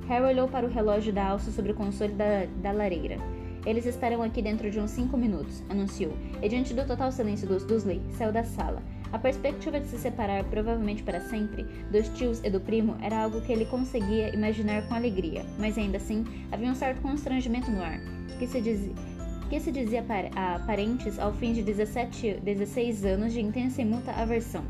Harry 0.06 0.26
olhou 0.26 0.48
para 0.48 0.66
o 0.66 0.70
relógio 0.70 1.14
da 1.14 1.28
alça 1.28 1.50
sobre 1.50 1.72
o 1.72 1.74
console 1.74 2.12
da, 2.12 2.44
da 2.60 2.72
lareira. 2.72 3.16
Eles 3.64 3.86
estarão 3.86 4.22
aqui 4.22 4.40
dentro 4.40 4.70
de 4.70 4.80
uns 4.80 4.90
cinco 4.90 5.16
minutos, 5.16 5.62
anunciou, 5.68 6.12
e 6.42 6.48
diante 6.48 6.72
do 6.72 6.86
total 6.86 7.12
silêncio 7.12 7.46
dos 7.46 7.64
Dursley, 7.64 8.00
saiu 8.16 8.32
da 8.32 8.44
sala. 8.44 8.82
A 9.12 9.18
perspectiva 9.18 9.80
de 9.80 9.88
se 9.88 9.98
separar, 9.98 10.44
provavelmente 10.44 11.02
para 11.02 11.20
sempre, 11.20 11.64
dos 11.90 12.08
tios 12.10 12.40
e 12.44 12.50
do 12.50 12.60
primo 12.60 12.96
era 13.02 13.24
algo 13.24 13.40
que 13.40 13.52
ele 13.52 13.64
conseguia 13.64 14.32
imaginar 14.34 14.86
com 14.86 14.94
alegria, 14.94 15.44
mas 15.58 15.76
ainda 15.76 15.96
assim 15.96 16.24
havia 16.52 16.70
um 16.70 16.74
certo 16.74 17.02
constrangimento 17.02 17.70
no 17.70 17.82
ar, 17.82 18.00
que 18.38 18.46
se 18.46 18.60
dizia, 18.60 18.94
que 19.48 19.58
se 19.58 19.72
dizia 19.72 20.04
a 20.36 20.58
parentes 20.60 21.18
ao 21.18 21.32
fim 21.32 21.52
de 21.52 21.62
17, 21.62 22.40
16 22.42 23.04
anos 23.04 23.32
de 23.32 23.40
intensa 23.40 23.82
e 23.82 23.84
muita 23.84 24.12
aversão. 24.12 24.64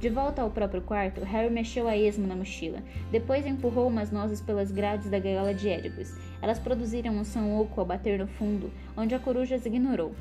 De 0.00 0.08
volta 0.08 0.40
ao 0.40 0.50
próprio 0.50 0.80
quarto, 0.80 1.20
Harry 1.20 1.52
mexeu 1.52 1.86
a 1.86 1.94
esmo 1.94 2.26
na 2.26 2.34
mochila. 2.34 2.82
Depois 3.12 3.44
empurrou 3.44 3.86
umas 3.86 4.10
nozes 4.10 4.40
pelas 4.40 4.72
grades 4.72 5.10
da 5.10 5.18
gaiola 5.18 5.52
de 5.52 5.68
Edgus. 5.68 6.16
Elas 6.40 6.58
produziram 6.58 7.12
um 7.18 7.22
som 7.22 7.60
oco 7.60 7.78
ao 7.78 7.86
bater 7.86 8.18
no 8.18 8.26
fundo, 8.26 8.72
onde 8.96 9.14
a 9.14 9.18
coruja 9.18 9.56
as 9.56 9.66
ignorou. 9.66 10.14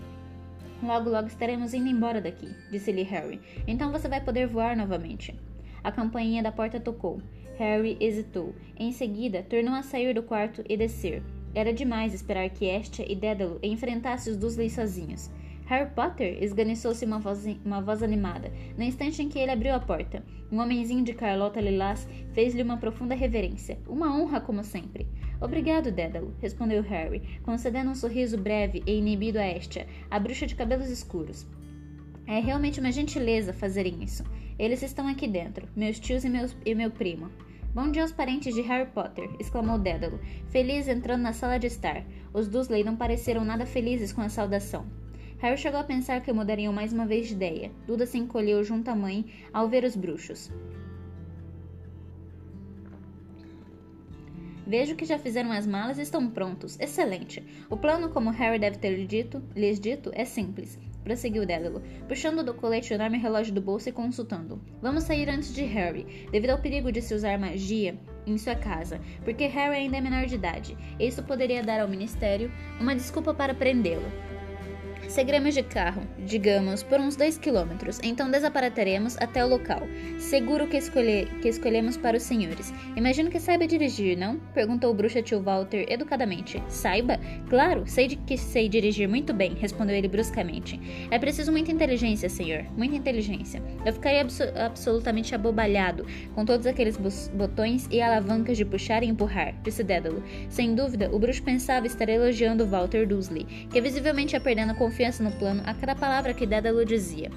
Logo, 0.84 1.10
logo 1.10 1.30
estaremos 1.30 1.74
indo 1.74 1.88
embora 1.88 2.20
daqui, 2.20 2.54
disse-lhe 2.70 3.04
Harry. 3.04 3.40
Então 3.66 3.90
você 3.90 4.10
vai 4.10 4.20
poder 4.20 4.48
voar 4.48 4.76
novamente. 4.76 5.34
A 5.82 5.94
campainha 5.94 6.44
da 6.44 6.52
porta 6.52 6.78
tocou. 6.78 7.22
Harry 7.58 7.96
hesitou. 8.02 8.54
Em 8.78 8.92
seguida, 8.92 9.44
tornou 9.44 9.74
a 9.74 9.82
sair 9.82 10.14
do 10.14 10.24
quarto 10.24 10.62
e 10.68 10.76
descer. 10.76 11.24
Era 11.56 11.72
demais 11.72 12.14
esperar 12.14 12.50
que 12.50 12.66
Estia 12.66 13.10
e 13.10 13.16
Dédalo 13.16 13.60
enfrentassem 13.64 14.34
os 14.34 14.38
Dursley 14.38 14.70
sozinhos. 14.70 15.30
Harry 15.70 15.92
Potter? 15.92 16.44
esganiçou-se 16.44 17.06
uma 17.06 17.20
voz, 17.20 17.46
uma 17.64 17.80
voz 17.80 18.02
animada, 18.02 18.52
no 18.76 18.84
instante 18.84 19.22
em 19.22 19.30
que 19.30 19.38
ele 19.38 19.52
abriu 19.52 19.76
a 19.76 19.80
porta. 19.80 20.24
Um 20.52 20.58
homenzinho 20.58 21.04
de 21.04 21.14
Carlota 21.14 21.62
Lilás 21.62 22.08
fez-lhe 22.34 22.64
uma 22.64 22.78
profunda 22.78 23.14
reverência. 23.14 23.78
Uma 23.88 24.20
honra, 24.20 24.42
como 24.42 24.64
sempre. 24.64 25.06
Obrigado, 25.40 25.92
Dédalo, 25.92 26.34
respondeu 26.42 26.82
Harry, 26.82 27.22
concedendo 27.44 27.92
um 27.92 27.94
sorriso 27.94 28.36
breve 28.36 28.82
e 28.88 28.98
inibido 28.98 29.38
a 29.38 29.48
Estia, 29.48 29.86
a 30.10 30.20
bruxa 30.20 30.48
de 30.48 30.56
cabelos 30.56 30.90
escuros. 30.90 31.46
É 32.26 32.40
realmente 32.40 32.80
uma 32.80 32.92
gentileza 32.92 33.54
fazerem 33.54 34.04
isso. 34.04 34.24
Eles 34.58 34.82
estão 34.82 35.08
aqui 35.08 35.28
dentro, 35.28 35.70
meus 35.76 36.00
tios 36.00 36.26
e, 36.26 36.30
meus, 36.30 36.58
e 36.66 36.74
meu 36.74 36.90
primo. 36.90 37.30
Bom 37.76 37.92
dia 37.92 38.02
aos 38.02 38.12
parentes 38.12 38.56
de 38.56 38.62
Harry 38.62 38.90
Potter, 38.90 39.30
exclamou 39.40 39.78
Dédalo, 39.78 40.20
feliz 40.50 40.88
entrando 40.88 41.22
na 41.22 41.32
sala 41.32 41.60
de 41.60 41.68
estar. 41.68 42.04
Os 42.34 42.48
Dursley 42.48 42.84
não 42.84 42.96
pareceram 42.96 43.46
nada 43.46 43.68
felizes 43.68 44.12
com 44.12 44.22
a 44.22 44.30
saudação. 44.30 44.88
Harry 45.40 45.58
chegou 45.58 45.80
a 45.80 45.84
pensar 45.84 46.22
que 46.22 46.34
mudariam 46.34 46.74
mais 46.74 46.92
uma 46.92 47.06
vez 47.06 47.28
de 47.28 47.34
ideia. 47.34 47.72
Duda 47.88 48.06
se 48.06 48.18
encolheu 48.18 48.62
junto 48.64 48.90
à 48.90 48.96
mãe 48.96 49.26
ao 49.54 49.70
ver 49.70 49.86
os 49.86 49.96
bruxos. 49.96 50.52
Vejo 54.68 54.96
que 54.96 55.06
já 55.06 55.18
fizeram 55.18 55.52
as 55.52 55.66
malas 55.66 55.98
e 55.98 56.02
estão 56.02 56.30
prontos. 56.30 56.80
Excelente. 56.80 57.44
O 57.70 57.78
plano, 57.78 58.10
como 58.10 58.30
Harry 58.30 58.60
deve 58.60 58.78
ter 58.78 59.08
dito, 59.08 59.42
lhes 59.56 59.80
dito, 59.80 60.12
é 60.14 60.26
simples. 60.26 60.78
Prosseguiu 61.04 61.46
Dédalo, 61.46 61.82
puxando 62.08 62.44
do 62.44 62.54
colete 62.54 62.94
o 62.94 62.96
enorme 62.96 63.18
relógio 63.18 63.54
do 63.54 63.62
bolso 63.62 63.90
e 63.90 63.94
consultando. 63.94 64.62
Vamos 64.82 65.06
sair 65.06 65.28
antes 65.30 65.56
de 65.56 65.64
Harry, 65.64 66.28
devido 66.32 66.52
ao 66.52 66.60
perigo 66.60 66.92
de 66.92 67.02
se 67.02 67.16
usar 67.16 67.40
magia 67.40 67.98
em 68.28 68.38
sua 68.38 68.54
casa, 68.54 69.00
porque 69.24 69.48
Harry 69.48 69.78
ainda 69.78 69.98
é 69.98 70.02
menor 70.02 70.26
de 70.28 70.36
idade. 70.36 70.78
Isso 71.00 71.24
poderia 71.24 71.64
dar 71.64 71.80
ao 71.80 71.88
Ministério 71.88 72.52
uma 72.80 72.94
desculpa 72.94 73.34
para 73.34 73.56
prendê-lo. 73.56 74.06
Seguiremos 75.10 75.56
de 75.56 75.64
carro, 75.64 76.04
digamos, 76.20 76.84
por 76.84 77.00
uns 77.00 77.16
2 77.16 77.40
quilômetros, 77.40 78.00
então 78.04 78.30
desapareceremos 78.30 79.18
até 79.18 79.44
o 79.44 79.50
local. 79.50 79.82
Seguro 80.20 80.68
que, 80.68 80.78
escolhe, 80.78 81.26
que 81.42 81.50
escolhemos 81.50 81.98
para 81.98 82.16
os 82.16 82.22
senhores. 82.22 82.72
Imagino 82.96 83.32
que 83.32 83.40
saiba 83.40 83.66
dirigir, 83.66 84.16
não? 84.16 84.38
Perguntou 84.54 84.92
o 84.92 84.94
bruxa 84.94 85.20
tio 85.24 85.42
Walter 85.42 85.88
educadamente. 85.90 86.62
Saiba? 86.68 87.20
Claro, 87.50 87.88
sei 87.88 88.08
de 88.08 88.18
que 88.18 88.38
sei 88.38 88.70
dirigir 88.70 89.10
muito 89.10 89.34
bem, 89.34 89.56
respondeu 89.56 89.96
ele 89.96 90.08
bruscamente. 90.08 90.80
É 91.10 91.18
preciso 91.18 91.52
muita 91.52 91.72
inteligência, 91.72 92.30
senhor, 92.30 92.66
muita 92.78 92.96
inteligência. 92.96 93.64
Eu 93.84 93.94
ficaria 93.94 94.22
abso 94.22 94.44
absolutamente 94.64 95.34
abobalhado 95.34 96.06
com 96.36 96.46
todos 96.46 96.68
aqueles 96.68 96.98
botões 97.34 97.88
e 97.90 98.00
alavancas 98.00 98.58
de 98.58 98.64
puxar 98.64 99.02
e 99.02 99.08
empurrar, 99.08 99.56
disse 99.64 99.84
Dédalo. 99.84 100.24
Sem 100.50 100.76
dúvida, 100.76 101.10
o 101.12 101.18
bruxo 101.18 101.42
pensava 101.42 101.88
estar 101.88 102.08
elogiando 102.08 102.68
Walter 102.68 103.08
Dursley, 103.08 103.46
que 103.72 103.82
visivelmente 103.82 104.36
ia 104.36 104.40
perdendo 104.40 104.72
a 104.72 104.76
confiança 104.76 104.99
confiança 105.00 105.24
no 105.24 105.32
plano 105.32 105.64
a 105.66 105.74
cada 105.74 105.96
palavra 105.96 106.34
que 106.34 106.46
Dédalo 106.46 106.84
dizia. 106.84 107.32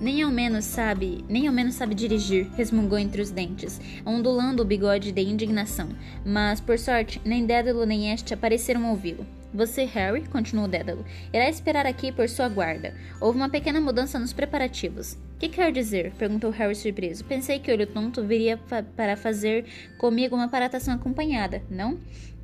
Nem 0.00 0.22
ao 0.22 0.30
menos 0.30 0.64
sabe, 0.64 1.22
nem 1.28 1.46
ao 1.46 1.52
menos 1.52 1.74
sabe 1.74 1.94
dirigir, 1.94 2.50
resmungou 2.56 2.98
entre 2.98 3.20
os 3.20 3.30
dentes, 3.30 3.78
ondulando 4.06 4.62
o 4.62 4.64
bigode 4.64 5.12
de 5.12 5.20
indignação. 5.20 5.90
Mas, 6.24 6.62
por 6.62 6.78
sorte, 6.78 7.20
nem 7.26 7.44
Dédalo 7.44 7.84
nem 7.84 8.10
este 8.10 8.32
apareceram 8.32 8.88
ouvi-lo. 8.88 9.26
Você, 9.52 9.84
Harry, 9.84 10.22
continuou 10.28 10.66
Dédalo, 10.66 11.04
irá 11.30 11.46
esperar 11.46 11.84
aqui 11.84 12.10
por 12.10 12.26
sua 12.26 12.48
guarda. 12.48 12.94
Houve 13.20 13.36
uma 13.36 13.50
pequena 13.50 13.78
mudança 13.78 14.18
nos 14.18 14.32
preparativos. 14.32 15.18
Que 15.38 15.46
quer 15.46 15.70
dizer? 15.70 16.12
perguntou 16.12 16.50
Harry 16.52 16.74
surpreso. 16.74 17.22
Pensei 17.26 17.58
que 17.58 17.70
o 17.70 17.74
olho 17.74 17.86
tonto 17.86 18.24
viria 18.24 18.56
fa 18.56 18.82
para 18.82 19.14
fazer 19.14 19.66
comigo 19.98 20.34
uma 20.34 20.48
paratação 20.48 20.94
acompanhada, 20.94 21.62
não? 21.68 21.98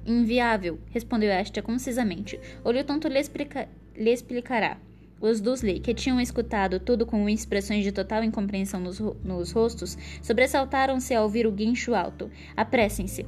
Inviável, 0.08 0.78
respondeu 0.90 1.30
Estia 1.30 1.62
concisamente. 1.62 2.40
Olho 2.64 2.82
tonto 2.82 3.08
lhe, 3.08 3.18
explica 3.18 3.68
lhe 3.94 4.10
explicará. 4.10 4.78
Os 5.20 5.38
Dursley, 5.38 5.80
que 5.80 5.92
tinham 5.92 6.18
escutado 6.18 6.80
tudo 6.80 7.04
com 7.04 7.28
expressões 7.28 7.84
de 7.84 7.92
total 7.92 8.24
incompreensão 8.24 8.80
nos, 8.80 8.98
ro 8.98 9.14
nos 9.22 9.52
rostos, 9.52 9.98
sobressaltaram-se 10.22 11.14
ao 11.14 11.24
ouvir 11.24 11.46
o 11.46 11.52
guincho 11.52 11.94
alto. 11.94 12.30
Apressem-se. 12.56 13.26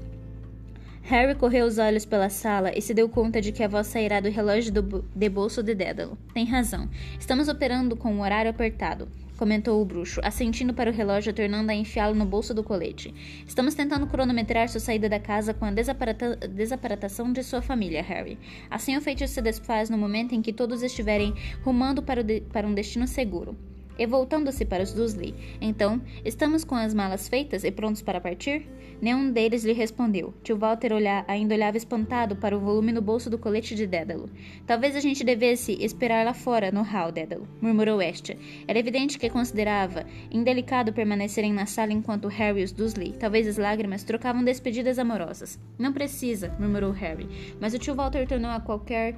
Harry 1.02 1.34
correu 1.34 1.66
os 1.66 1.76
olhos 1.76 2.06
pela 2.06 2.30
sala 2.30 2.72
e 2.74 2.80
se 2.80 2.94
deu 2.94 3.10
conta 3.10 3.42
de 3.42 3.52
que 3.52 3.62
a 3.62 3.68
voz 3.68 3.86
sairá 3.88 4.18
do 4.18 4.30
relógio 4.30 4.72
do 4.72 5.04
de 5.14 5.28
bolso 5.28 5.62
de 5.62 5.74
Dédalo. 5.74 6.16
Tem 6.32 6.46
razão. 6.46 6.88
Estamos 7.18 7.48
operando 7.48 7.94
com 7.94 8.10
um 8.10 8.22
horário 8.22 8.50
apertado 8.50 9.06
comentou 9.40 9.80
o 9.80 9.84
bruxo, 9.86 10.20
assentindo 10.22 10.74
para 10.74 10.90
o 10.90 10.92
relógio, 10.92 11.32
tornando 11.32 11.70
a 11.70 11.74
enfiá-lo 11.74 12.14
no 12.14 12.26
bolso 12.26 12.52
do 12.52 12.62
colete. 12.62 13.14
Estamos 13.46 13.74
tentando 13.74 14.06
cronometrar 14.06 14.68
sua 14.68 14.80
saída 14.80 15.08
da 15.08 15.18
casa 15.18 15.54
com 15.54 15.64
a 15.64 15.70
desaparata 15.70 16.36
desaparatação 16.36 17.32
de 17.32 17.42
sua 17.42 17.62
família, 17.62 18.02
Harry. 18.02 18.38
Assim 18.68 18.98
o 18.98 19.00
feitiço 19.00 19.32
se 19.32 19.40
desfaz 19.40 19.88
no 19.88 19.96
momento 19.96 20.34
em 20.34 20.42
que 20.42 20.52
todos 20.52 20.82
estiverem 20.82 21.32
rumando 21.64 22.02
para, 22.02 22.22
para 22.52 22.66
um 22.66 22.74
destino 22.74 23.08
seguro 23.08 23.56
e 24.00 24.06
voltando-se 24.06 24.64
para 24.64 24.82
os 24.82 24.94
Dursley. 24.94 25.34
Então, 25.60 26.00
estamos 26.24 26.64
com 26.64 26.74
as 26.74 26.94
malas 26.94 27.28
feitas 27.28 27.64
e 27.64 27.70
prontos 27.70 28.00
para 28.00 28.18
partir? 28.18 28.66
Nenhum 29.00 29.30
deles 29.30 29.62
lhe 29.62 29.74
respondeu. 29.74 30.32
Tio 30.42 30.56
Walter 30.56 30.92
olhar, 30.92 31.24
ainda 31.28 31.54
olhava 31.54 31.76
espantado 31.76 32.36
para 32.36 32.56
o 32.56 32.60
volume 32.60 32.92
no 32.92 33.02
bolso 33.02 33.28
do 33.28 33.38
colete 33.38 33.74
de 33.74 33.86
Dédalo. 33.86 34.30
Talvez 34.66 34.96
a 34.96 35.00
gente 35.00 35.22
devesse 35.22 35.72
esperar 35.84 36.24
lá 36.24 36.32
fora, 36.32 36.72
no 36.72 36.82
hall, 36.82 37.12
Dédalo, 37.12 37.46
murmurou 37.60 38.00
Estia. 38.00 38.38
Era 38.66 38.78
evidente 38.78 39.18
que 39.18 39.28
considerava 39.28 40.06
indelicado 40.30 40.94
permanecerem 40.94 41.52
na 41.52 41.66
sala 41.66 41.92
enquanto 41.92 42.28
Harry 42.28 42.60
e 42.60 42.64
os 42.64 42.72
Dursley, 42.72 43.12
talvez 43.12 43.46
as 43.46 43.58
lágrimas, 43.58 44.02
trocavam 44.02 44.42
despedidas 44.42 44.98
amorosas. 44.98 45.58
Não 45.78 45.92
precisa, 45.92 46.54
murmurou 46.58 46.92
Harry, 46.92 47.28
mas 47.60 47.74
o 47.74 47.78
tio 47.78 47.94
Walter 47.94 48.26
tornou 48.26 48.50
a 48.50 48.60
qualquer 48.60 49.14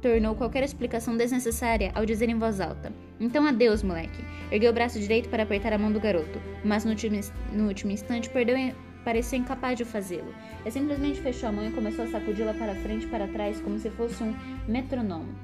tornou 0.00 0.34
qualquer 0.34 0.62
explicação 0.62 1.16
desnecessária 1.16 1.90
ao 1.94 2.06
dizer 2.06 2.28
em 2.28 2.38
voz 2.38 2.60
alta. 2.60 2.92
Então 3.18 3.46
adeus, 3.46 3.82
moleque. 3.82 4.24
Ergueu 4.50 4.70
o 4.70 4.74
braço 4.74 4.98
direito 4.98 5.28
para 5.28 5.42
apertar 5.42 5.72
a 5.72 5.78
mão 5.78 5.92
do 5.92 6.00
garoto, 6.00 6.40
mas 6.64 6.84
no 6.84 6.90
último, 6.90 7.20
no 7.52 7.68
último 7.68 7.92
instante 7.92 8.30
perdeu 8.30 8.56
parecia 9.04 9.38
incapaz 9.38 9.76
de 9.78 9.84
fazê-lo. 9.84 10.34
Ele 10.60 10.70
simplesmente 10.70 11.20
fechou 11.20 11.48
a 11.48 11.52
mão 11.52 11.66
e 11.66 11.72
começou 11.72 12.04
a 12.04 12.08
sacudi-la 12.08 12.52
para 12.54 12.74
frente 12.74 13.06
e 13.06 13.08
para 13.08 13.26
trás 13.28 13.60
como 13.60 13.78
se 13.78 13.88
fosse 13.90 14.22
um 14.22 14.34
metronomo. 14.66 15.34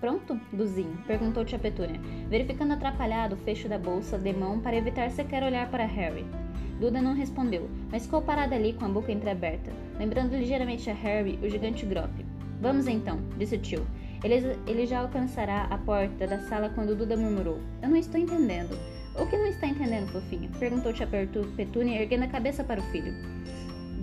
Pronto, 0.00 0.38
Duzinho? 0.52 0.98
perguntou 1.06 1.46
Tia 1.46 1.58
Petúnia, 1.58 1.98
verificando 2.28 2.74
atrapalhado 2.74 3.36
o 3.36 3.38
fecho 3.38 3.70
da 3.70 3.78
bolsa 3.78 4.18
de 4.18 4.34
mão 4.34 4.60
para 4.60 4.76
evitar 4.76 5.10
sequer 5.10 5.42
olhar 5.42 5.70
para 5.70 5.86
Harry. 5.86 6.26
Duda 6.78 7.00
não 7.00 7.14
respondeu, 7.14 7.70
mas 7.90 8.04
ficou 8.04 8.20
parada 8.20 8.54
ali 8.54 8.74
com 8.74 8.84
a 8.84 8.88
boca 8.88 9.10
entreaberta, 9.10 9.72
lembrando 9.98 10.36
ligeiramente 10.36 10.90
a 10.90 10.94
Harry 10.94 11.38
o 11.42 11.48
gigante 11.48 11.86
Grop. 11.86 12.33
Vamos 12.60 12.86
então, 12.86 13.20
disse 13.38 13.56
o 13.56 13.58
tio. 13.58 13.86
Ele, 14.22 14.56
ele 14.66 14.86
já 14.86 15.00
alcançará 15.00 15.64
a 15.64 15.76
porta 15.76 16.26
da 16.26 16.38
sala 16.40 16.70
quando 16.70 16.96
Duda 16.96 17.16
murmurou. 17.16 17.60
Eu 17.82 17.90
não 17.90 17.96
estou 17.96 18.18
entendendo. 18.18 18.78
O 19.20 19.26
que 19.26 19.36
não 19.36 19.46
está 19.46 19.66
entendendo, 19.66 20.10
fofinho? 20.10 20.50
Perguntou 20.58 20.92
tia 20.92 21.06
Petúnia, 21.56 22.00
erguendo 22.00 22.24
a 22.24 22.28
cabeça 22.28 22.64
para 22.64 22.80
o 22.80 22.84
filho. 22.84 23.14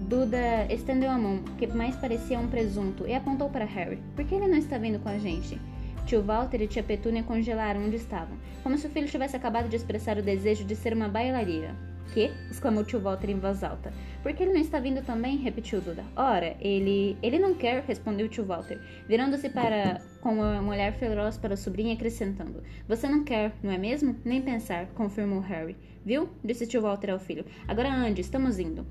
Duda 0.08 0.67
estendeu 0.70 1.10
a 1.10 1.17
mão, 1.17 1.43
que 1.58 1.67
mais 1.67 1.96
parecia 1.96 2.39
um 2.39 2.48
presunto, 2.48 3.08
e 3.08 3.15
apontou 3.15 3.50
para 3.50 3.65
Harry. 3.65 4.00
Por 4.15 4.24
que 4.25 4.36
ele 4.36 4.48
não 4.48 4.58
está 4.58 4.77
vindo 4.77 5.00
com 5.00 5.10
a 5.10 5.17
gente? 5.17 5.60
Tio 6.05 6.22
Walter 6.22 6.62
e 6.62 6.67
tia 6.67 6.84
Petúnia 6.84 7.24
congelaram 7.24 7.86
onde 7.86 7.96
estavam, 7.96 8.38
como 8.63 8.77
se 8.77 8.88
o 8.88 8.89
filho 8.89 9.08
tivesse 9.08 9.36
acabado 9.36 9.70
de 9.70 9.75
expressar 9.75 10.17
o 10.17 10.22
desejo 10.22 10.63
de 10.63 10.75
ser 10.75 10.93
uma 10.93 11.08
bailarina. 11.08 11.75
Que? 12.13 12.30
exclamou 12.50 12.84
tio 12.84 13.00
Walter 13.00 13.30
em 13.30 13.39
voz 13.39 13.63
alta. 13.63 13.94
Por 14.22 14.34
que 14.34 14.44
ele 14.44 14.53
não 14.53 14.60
está 14.60 14.80
vindo 14.80 15.01
também? 15.01 15.38
repetiu 15.38 15.80
Duda. 15.80 16.03
Ora, 16.15 16.58
ele. 16.60 17.18
Ele 17.24 17.39
não 17.39 17.53
quer, 17.53 17.84
respondeu 17.84 18.27
tio 18.27 18.44
Walter, 18.44 18.80
virando-se 19.08 19.50
para. 19.50 20.01
com 20.20 20.36
um 20.36 20.68
olhar 20.68 20.91
feroz 20.94 21.38
para 21.38 21.53
a 21.53 21.58
sobrinha, 21.58 21.94
acrescentando. 21.94 22.62
Você 22.88 23.08
não 23.08 23.24
quer, 23.24 23.53
não 23.63 23.72
é 23.72 23.77
mesmo? 23.77 24.15
Nem 24.25 24.41
pensar, 24.41 24.88
confirmou 24.88 25.39
Harry. 25.39 25.77
Viu? 26.06 26.30
disse 26.44 26.68
tio 26.68 26.82
Walter 26.82 27.12
ao 27.12 27.20
filho. 27.20 27.46
Agora 27.68 27.94
ande, 27.94 28.22
estamos 28.22 28.60
indo. 28.60 28.86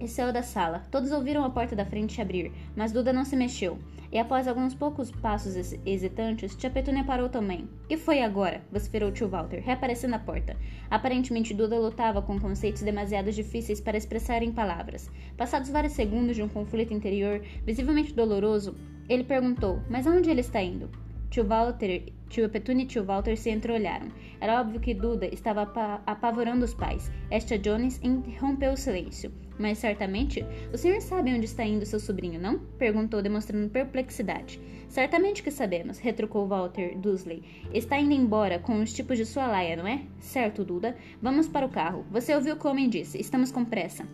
E 0.00 0.08
saiu 0.08 0.32
da 0.32 0.42
sala. 0.42 0.82
Todos 0.90 1.12
ouviram 1.12 1.44
a 1.44 1.50
porta 1.50 1.76
da 1.76 1.84
frente 1.84 2.22
abrir, 2.22 2.50
mas 2.74 2.90
Duda 2.90 3.12
não 3.12 3.22
se 3.22 3.36
mexeu. 3.36 3.78
E 4.10 4.18
após 4.18 4.48
alguns 4.48 4.74
poucos 4.74 5.10
passos 5.10 5.74
hesitantes, 5.84 6.56
tia 6.56 6.70
Petúnia 6.70 7.04
parou 7.04 7.28
também. 7.28 7.68
Que 7.86 7.98
foi 7.98 8.22
agora? 8.22 8.62
vociferou 8.72 9.12
tio 9.12 9.28
Walter, 9.28 9.60
reaparecendo 9.60 10.16
à 10.16 10.18
porta. 10.18 10.56
Aparentemente, 10.90 11.52
Duda 11.52 11.78
lutava 11.78 12.22
com 12.22 12.40
conceitos 12.40 12.82
demasiado 12.82 13.30
difíceis 13.30 13.80
para 13.80 13.98
expressar 13.98 14.42
em 14.42 14.50
palavras. 14.50 15.10
Passados 15.36 15.68
vários 15.68 15.92
segundos 15.92 16.34
de 16.34 16.42
um 16.42 16.48
conflito 16.48 16.94
interior, 16.94 17.42
visivelmente 17.64 18.14
doloroso, 18.14 18.74
ele 19.06 19.22
perguntou: 19.22 19.82
Mas 19.90 20.06
aonde 20.06 20.30
ele 20.30 20.40
está 20.40 20.62
indo? 20.62 20.90
Tio 21.28 21.44
Walter, 21.44 22.12
tio 22.28 22.48
Petúnia 22.48 22.84
e 22.84 22.86
tio 22.88 23.04
Walter 23.04 23.36
se 23.36 23.50
entreolharam. 23.50 24.08
Era 24.40 24.60
óbvio 24.60 24.80
que 24.80 24.94
Duda 24.94 25.26
estava 25.26 25.62
apavorando 26.06 26.64
os 26.64 26.74
pais. 26.74 27.12
Esta 27.30 27.56
Jones 27.56 28.00
interrompeu 28.02 28.72
o 28.72 28.76
silêncio. 28.76 29.30
Mas 29.60 29.76
certamente, 29.76 30.42
o 30.72 30.78
senhor 30.78 31.02
sabe 31.02 31.34
onde 31.34 31.44
está 31.44 31.62
indo 31.62 31.84
seu 31.84 32.00
sobrinho, 32.00 32.40
não? 32.40 32.58
Perguntou, 32.78 33.20
demonstrando 33.20 33.68
perplexidade. 33.68 34.58
Certamente 34.88 35.42
que 35.42 35.50
sabemos, 35.50 35.98
retrucou 35.98 36.48
Walter 36.48 36.96
Dusley. 36.96 37.44
Está 37.70 37.98
indo 37.98 38.14
embora 38.14 38.58
com 38.58 38.80
os 38.80 38.90
tipos 38.90 39.18
de 39.18 39.26
sua 39.26 39.46
laia, 39.46 39.76
não 39.76 39.86
é? 39.86 40.00
Certo, 40.18 40.64
Duda. 40.64 40.96
Vamos 41.20 41.46
para 41.46 41.66
o 41.66 41.68
carro. 41.68 42.06
Você 42.10 42.34
ouviu 42.34 42.56
o 42.56 42.68
homem 42.68 42.88
disse. 42.88 43.20
Estamos 43.20 43.52
com 43.52 43.62
pressa. 43.62 44.08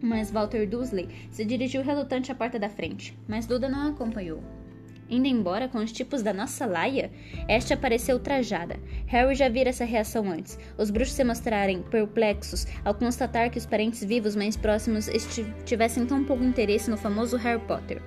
Mas 0.00 0.30
Walter 0.30 0.66
Dursley 0.66 1.08
se 1.30 1.44
dirigiu 1.44 1.82
relutante 1.82 2.32
à 2.32 2.34
porta 2.34 2.58
da 2.58 2.70
frente, 2.70 3.14
mas 3.28 3.46
Duda 3.46 3.68
não 3.68 3.90
acompanhou. 3.90 4.42
Indo 5.10 5.26
embora 5.26 5.68
com 5.68 5.78
os 5.78 5.90
tipos 5.90 6.22
da 6.22 6.34
nossa 6.34 6.66
laia? 6.66 7.10
Esta 7.48 7.74
apareceu 7.74 8.18
trajada. 8.18 8.76
Harry 9.06 9.34
já 9.34 9.48
vira 9.48 9.70
essa 9.70 9.84
reação 9.84 10.30
antes. 10.30 10.58
Os 10.76 10.90
bruxos 10.90 11.14
se 11.14 11.24
mostrarem 11.24 11.82
perplexos 11.82 12.66
ao 12.84 12.94
constatar 12.94 13.50
que 13.50 13.58
os 13.58 13.64
parentes 13.64 14.04
vivos 14.04 14.36
mais 14.36 14.56
próximos 14.56 15.08
tivessem 15.64 16.04
tão 16.04 16.24
pouco 16.24 16.44
interesse 16.44 16.90
no 16.90 16.98
famoso 16.98 17.36
Harry 17.38 17.60
Potter. 17.62 18.02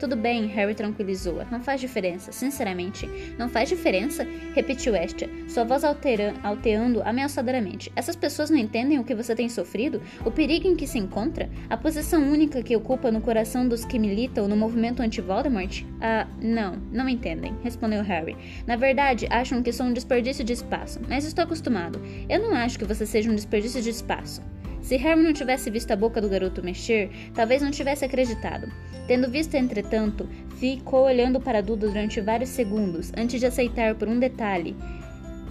Tudo 0.00 0.16
bem, 0.16 0.46
Harry 0.46 0.74
tranquilizou-a. 0.74 1.44
Não 1.50 1.60
faz 1.60 1.78
diferença, 1.78 2.32
sinceramente. 2.32 3.06
Não 3.38 3.50
faz 3.50 3.68
diferença? 3.68 4.26
Repetiu 4.54 4.96
Estia, 4.96 5.28
sua 5.46 5.62
voz 5.62 5.84
alteando 5.84 7.02
ameaçadoramente. 7.04 7.92
Essas 7.94 8.16
pessoas 8.16 8.48
não 8.48 8.56
entendem 8.56 8.98
o 8.98 9.04
que 9.04 9.14
você 9.14 9.34
tem 9.34 9.50
sofrido? 9.50 10.00
O 10.24 10.30
perigo 10.30 10.66
em 10.66 10.74
que 10.74 10.86
se 10.86 10.98
encontra? 10.98 11.50
A 11.68 11.76
posição 11.76 12.22
única 12.32 12.62
que 12.62 12.74
ocupa 12.74 13.12
no 13.12 13.20
coração 13.20 13.68
dos 13.68 13.84
que 13.84 13.98
militam 13.98 14.48
no 14.48 14.56
movimento 14.56 15.02
anti-Voldemort? 15.02 15.84
Ah, 16.00 16.26
não, 16.40 16.76
não 16.90 17.06
entendem, 17.06 17.54
respondeu 17.62 18.02
Harry. 18.02 18.38
Na 18.66 18.76
verdade, 18.76 19.28
acham 19.28 19.62
que 19.62 19.70
sou 19.70 19.84
um 19.84 19.92
desperdício 19.92 20.42
de 20.42 20.54
espaço, 20.54 20.98
mas 21.10 21.26
estou 21.26 21.44
acostumado. 21.44 22.00
Eu 22.26 22.40
não 22.40 22.54
acho 22.54 22.78
que 22.78 22.86
você 22.86 23.04
seja 23.04 23.30
um 23.30 23.34
desperdício 23.34 23.82
de 23.82 23.90
espaço. 23.90 24.40
Se 24.82 24.96
Harry 24.96 25.22
não 25.22 25.32
tivesse 25.32 25.70
visto 25.70 25.90
a 25.90 25.96
boca 25.96 26.20
do 26.20 26.28
garoto 26.28 26.62
mexer, 26.62 27.10
talvez 27.34 27.62
não 27.62 27.70
tivesse 27.70 28.04
acreditado. 28.04 28.70
Tendo 29.06 29.30
visto, 29.30 29.54
entretanto, 29.54 30.28
ficou 30.58 31.04
olhando 31.04 31.40
para 31.40 31.62
Duda 31.62 31.88
durante 31.88 32.20
vários 32.20 32.50
segundos 32.50 33.12
antes 33.16 33.40
de 33.40 33.46
aceitar 33.46 33.94
por 33.94 34.08
um 34.08 34.18
detalhe 34.18 34.76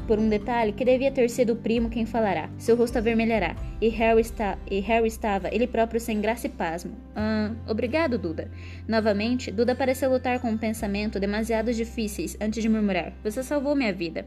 por 0.10 0.18
um 0.18 0.28
detalhe 0.28 0.72
que 0.72 0.84
devia 0.84 1.12
ter 1.12 1.30
sido 1.30 1.54
o 1.54 1.56
primo 1.56 1.88
quem 1.88 2.04
falará. 2.04 2.50
Seu 2.58 2.76
rosto 2.76 2.98
avermelhará. 2.98 3.56
E 3.80 3.90
Harry, 3.90 4.22
está, 4.22 4.58
e 4.70 4.80
Harry 4.80 5.08
estava, 5.08 5.54
ele 5.54 5.68
próprio, 5.68 6.00
sem 6.00 6.20
graça 6.20 6.48
e 6.48 6.50
pasmo. 6.50 6.98
Ah, 7.16 7.52
obrigado, 7.68 8.18
Duda. 8.18 8.50
Novamente, 8.88 9.52
Duda 9.52 9.76
pareceu 9.76 10.10
lutar 10.10 10.40
com 10.40 10.50
um 10.50 10.58
pensamento 10.58 11.20
demasiado 11.20 11.72
difíceis 11.72 12.36
antes 12.42 12.64
de 12.64 12.68
murmurar. 12.68 13.14
Você 13.24 13.44
salvou 13.44 13.76
minha 13.76 13.94
vida. 13.94 14.26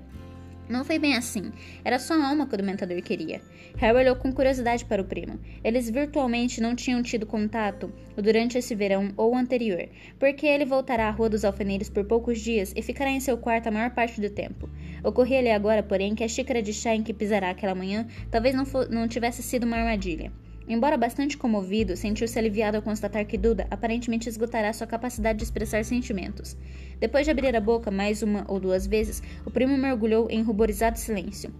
Não 0.68 0.84
foi 0.84 0.98
bem 0.98 1.16
assim. 1.16 1.52
Era 1.84 1.98
só 1.98 2.14
a 2.14 2.28
alma 2.28 2.46
que 2.46 2.54
o 2.54 2.56
dementador 2.56 3.00
queria. 3.02 3.40
Harry 3.76 3.98
olhou 3.98 4.16
com 4.16 4.32
curiosidade 4.32 4.84
para 4.84 5.02
o 5.02 5.04
primo. 5.04 5.38
Eles 5.62 5.90
virtualmente 5.90 6.60
não 6.60 6.74
tinham 6.74 7.02
tido 7.02 7.26
contato 7.26 7.92
durante 8.16 8.56
esse 8.56 8.74
verão 8.74 9.12
ou 9.16 9.36
anterior, 9.36 9.88
porque 10.18 10.46
ele 10.46 10.64
voltará 10.64 11.08
à 11.08 11.10
Rua 11.10 11.28
dos 11.28 11.44
Alfeneiros 11.44 11.88
por 11.88 12.04
poucos 12.04 12.40
dias 12.40 12.72
e 12.76 12.82
ficará 12.82 13.10
em 13.10 13.20
seu 13.20 13.36
quarto 13.36 13.66
a 13.66 13.70
maior 13.70 13.90
parte 13.90 14.20
do 14.20 14.30
tempo. 14.30 14.68
Ocorria-lhe 15.02 15.50
agora, 15.50 15.82
porém, 15.82 16.14
que 16.14 16.24
a 16.24 16.28
xícara 16.28 16.62
de 16.62 16.72
chá 16.72 16.94
em 16.94 17.02
que 17.02 17.12
pisará 17.12 17.50
aquela 17.50 17.74
manhã 17.74 18.06
talvez 18.30 18.54
não, 18.54 18.64
não 18.88 19.08
tivesse 19.08 19.42
sido 19.42 19.64
uma 19.64 19.78
armadilha. 19.78 20.32
Embora 20.68 20.96
bastante 20.96 21.36
comovido, 21.36 21.96
sentiu-se 21.96 22.38
aliviado 22.38 22.76
ao 22.76 22.82
constatar 22.82 23.24
que 23.26 23.38
Duda 23.38 23.66
aparentemente 23.70 24.28
esgotará 24.28 24.72
sua 24.72 24.86
capacidade 24.86 25.38
de 25.38 25.44
expressar 25.44 25.84
sentimentos. 25.84 26.56
Depois 27.00 27.24
de 27.24 27.30
abrir 27.30 27.54
a 27.54 27.60
boca 27.60 27.90
mais 27.90 28.22
uma 28.22 28.44
ou 28.48 28.60
duas 28.60 28.86
vezes, 28.86 29.22
o 29.44 29.50
primo 29.50 29.76
mergulhou 29.76 30.28
em 30.30 30.42
ruborizado 30.42 30.98
silêncio. 30.98 31.52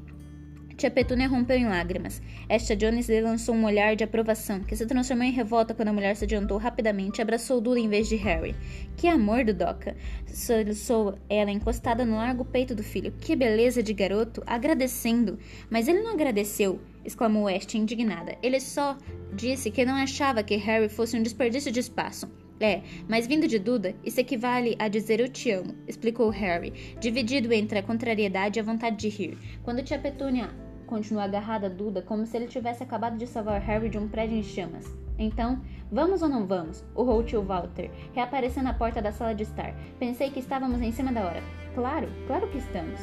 Tia 0.76 0.90
Petúnia 0.90 1.28
rompeu 1.28 1.56
em 1.56 1.66
lágrimas. 1.68 2.20
Esta 2.48 2.74
Jones 2.74 3.08
lhe 3.08 3.20
lançou 3.20 3.54
um 3.54 3.64
olhar 3.64 3.94
de 3.94 4.02
aprovação, 4.02 4.60
que 4.60 4.74
se 4.74 4.86
transformou 4.86 5.24
em 5.24 5.30
revolta 5.30 5.74
quando 5.74 5.88
a 5.88 5.92
mulher 5.92 6.16
se 6.16 6.24
adiantou 6.24 6.58
rapidamente 6.58 7.20
e 7.20 7.22
abraçou 7.22 7.60
Duda 7.60 7.78
em 7.78 7.88
vez 7.88 8.08
de 8.08 8.16
Harry. 8.16 8.56
Que 8.96 9.06
amor 9.06 9.44
do 9.44 9.54
Doca! 9.54 9.94
Soluçou 10.26 11.16
ela 11.28 11.50
encostada 11.50 12.04
no 12.04 12.16
largo 12.16 12.44
peito 12.44 12.74
do 12.74 12.82
filho. 12.82 13.12
Que 13.20 13.36
beleza 13.36 13.82
de 13.82 13.92
garoto! 13.92 14.42
Agradecendo! 14.46 15.38
Mas 15.70 15.86
ele 15.86 16.02
não 16.02 16.14
agradeceu, 16.14 16.80
exclamou 17.04 17.44
West 17.44 17.74
indignada. 17.74 18.36
Ele 18.42 18.60
só 18.60 18.96
disse 19.32 19.70
que 19.70 19.84
não 19.84 19.94
achava 19.94 20.42
que 20.42 20.56
Harry 20.56 20.88
fosse 20.88 21.16
um 21.16 21.22
desperdício 21.22 21.72
de 21.72 21.80
espaço. 21.80 22.30
É, 22.60 22.82
mas 23.08 23.26
vindo 23.26 23.48
de 23.48 23.58
Duda, 23.58 23.94
isso 24.04 24.20
equivale 24.20 24.76
a 24.78 24.86
dizer 24.86 25.18
eu 25.18 25.28
te 25.28 25.50
amo, 25.50 25.74
explicou 25.88 26.30
Harry, 26.30 26.94
dividido 27.00 27.52
entre 27.52 27.80
a 27.80 27.82
contrariedade 27.82 28.58
e 28.58 28.60
a 28.60 28.64
vontade 28.64 28.96
de 28.96 29.08
rir. 29.08 29.36
Quando 29.64 29.82
tia 29.82 29.98
Petúnia 29.98 30.48
continuou 30.86 31.24
agarrada 31.24 31.66
a 31.66 31.70
Duda, 31.70 32.02
como 32.02 32.24
se 32.24 32.36
ele 32.36 32.46
tivesse 32.46 32.82
acabado 32.82 33.16
de 33.16 33.26
salvar 33.26 33.60
Harry 33.62 33.88
de 33.88 33.98
um 33.98 34.06
prédio 34.06 34.36
em 34.36 34.44
chamas. 34.44 34.86
Então, 35.18 35.60
vamos 35.90 36.22
ou 36.22 36.28
não 36.28 36.46
vamos? 36.46 36.84
Urrou 36.94 37.20
o 37.20 37.24
tio 37.24 37.42
Walter, 37.42 37.90
reaparecendo 38.14 38.68
à 38.68 38.74
porta 38.74 39.02
da 39.02 39.10
sala 39.10 39.34
de 39.34 39.42
estar. 39.42 39.74
Pensei 39.98 40.30
que 40.30 40.38
estávamos 40.38 40.80
em 40.80 40.92
cima 40.92 41.12
da 41.12 41.24
hora. 41.24 41.42
Claro, 41.74 42.08
claro 42.26 42.48
que 42.48 42.58
estamos. 42.58 43.00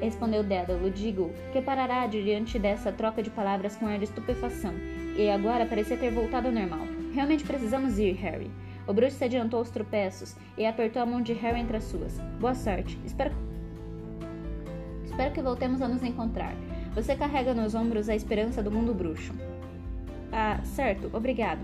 Respondeu 0.00 0.42
Dédalo, 0.42 0.90
digo, 0.90 1.32
que 1.52 1.60
parará 1.60 2.06
diante 2.06 2.58
dessa 2.58 2.92
troca 2.92 3.22
de 3.22 3.30
palavras 3.30 3.76
com 3.76 3.86
ar 3.86 3.98
de 3.98 4.04
estupefação, 4.04 4.72
e 5.16 5.28
agora 5.28 5.66
parecia 5.66 5.96
ter 5.96 6.12
voltado 6.12 6.48
ao 6.48 6.54
normal. 6.54 6.86
Realmente 7.12 7.44
precisamos 7.44 7.98
ir, 7.98 8.12
Harry. 8.12 8.50
O 8.86 8.92
bruxo 8.92 9.16
se 9.18 9.24
adiantou 9.24 9.58
aos 9.58 9.70
tropeços 9.70 10.36
e 10.56 10.64
apertou 10.64 11.02
a 11.02 11.06
mão 11.06 11.20
de 11.20 11.32
Harry 11.34 11.60
entre 11.60 11.76
as 11.76 11.84
suas. 11.84 12.18
Boa 12.40 12.54
sorte. 12.54 12.98
Espero... 13.04 13.34
Espero 15.04 15.34
que 15.34 15.42
voltemos 15.42 15.82
a 15.82 15.88
nos 15.88 16.02
encontrar. 16.02 16.54
Você 16.94 17.16
carrega 17.16 17.52
nos 17.52 17.74
ombros 17.74 18.08
a 18.08 18.14
esperança 18.14 18.62
do 18.62 18.70
mundo 18.70 18.94
bruxo. 18.94 19.34
Ah, 20.32 20.60
certo. 20.62 21.10
Obrigado. 21.12 21.60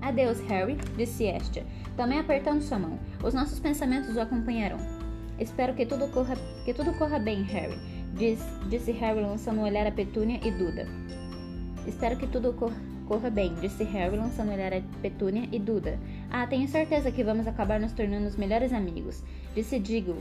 Adeus, 0.00 0.38
Harry, 0.42 0.76
disse 0.96 1.24
Estia, 1.24 1.64
também 1.96 2.20
apertando 2.20 2.60
sua 2.60 2.78
mão. 2.78 2.98
Os 3.22 3.32
nossos 3.32 3.58
pensamentos 3.58 4.14
o 4.14 4.20
acompanharão. 4.20 4.93
Espero 5.38 5.74
que 5.74 5.86
tudo 5.86 6.08
corra, 6.12 6.36
que 6.64 6.72
tudo 6.72 6.92
corra 6.94 7.18
bem, 7.18 7.42
Harry, 7.44 7.78
diz, 8.14 8.40
disse 8.68 8.92
Harry 8.92 9.20
lançando 9.20 9.60
um 9.60 9.64
olhar 9.64 9.86
a 9.86 9.92
Petúnia 9.92 10.40
e 10.44 10.50
Duda. 10.50 10.86
Espero 11.86 12.16
que 12.16 12.26
tudo 12.26 12.52
corra 12.52 12.94
Corra 13.06 13.28
bem, 13.28 13.54
disse 13.56 13.84
Harry, 13.84 14.16
lançando 14.16 14.52
olhar 14.52 14.72
a 14.72 14.80
Petúnia 15.02 15.46
e 15.52 15.58
Duda. 15.58 15.98
Ah, 16.30 16.46
tenho 16.46 16.66
certeza 16.66 17.10
que 17.10 17.22
vamos 17.22 17.46
acabar 17.46 17.78
nos 17.78 17.92
tornando 17.92 18.26
os 18.26 18.36
melhores 18.36 18.72
amigos, 18.72 19.22
disse 19.54 19.78
Diggle, 19.78 20.16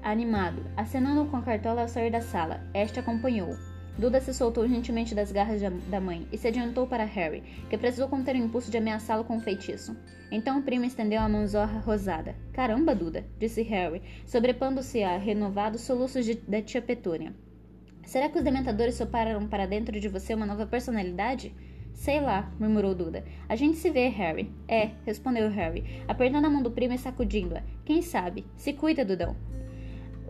animado, 0.00 0.62
acenando 0.76 1.24
com 1.26 1.38
a 1.38 1.42
cartola 1.42 1.82
ao 1.82 1.88
sair 1.88 2.12
da 2.12 2.20
sala. 2.20 2.60
Este 2.72 3.00
acompanhou. 3.00 3.56
Duda 3.96 4.20
se 4.20 4.34
soltou 4.34 4.66
gentilmente 4.66 5.14
das 5.14 5.30
garras 5.30 5.60
da 5.88 6.00
mãe 6.00 6.26
e 6.32 6.36
se 6.36 6.48
adiantou 6.48 6.86
para 6.86 7.04
Harry, 7.04 7.42
que 7.70 7.78
precisou 7.78 8.08
conter 8.08 8.34
o 8.34 8.38
impulso 8.38 8.70
de 8.70 8.76
ameaçá-lo 8.76 9.24
com 9.24 9.36
um 9.36 9.40
feitiço. 9.40 9.96
Então 10.32 10.58
o 10.58 10.62
primo 10.62 10.84
estendeu 10.84 11.20
a 11.20 11.28
mãozorra 11.28 11.78
rosada. 11.78 12.34
Caramba, 12.52 12.94
Duda, 12.94 13.24
disse 13.38 13.62
Harry, 13.62 14.02
sobrepondo-se 14.26 15.02
a 15.04 15.16
renovados 15.16 15.82
soluços 15.82 16.24
de, 16.24 16.34
da 16.34 16.60
tia 16.60 16.82
Petúnia. 16.82 17.32
Será 18.04 18.28
que 18.28 18.36
os 18.36 18.44
dementadores 18.44 18.96
sopraram 18.96 19.46
para 19.46 19.66
dentro 19.66 19.98
de 19.98 20.08
você 20.08 20.34
uma 20.34 20.44
nova 20.44 20.66
personalidade? 20.66 21.54
Sei 21.94 22.20
lá, 22.20 22.52
murmurou 22.58 22.94
Duda. 22.94 23.24
A 23.48 23.54
gente 23.54 23.76
se 23.76 23.88
vê, 23.90 24.08
Harry. 24.08 24.52
É, 24.66 24.90
respondeu 25.06 25.48
Harry, 25.48 26.02
apertando 26.08 26.46
a 26.46 26.50
mão 26.50 26.62
do 26.62 26.70
primo 26.70 26.94
e 26.94 26.98
sacudindo-a. 26.98 27.62
Quem 27.84 28.02
sabe? 28.02 28.44
Se 28.56 28.72
cuida, 28.72 29.04
Dudão. 29.04 29.36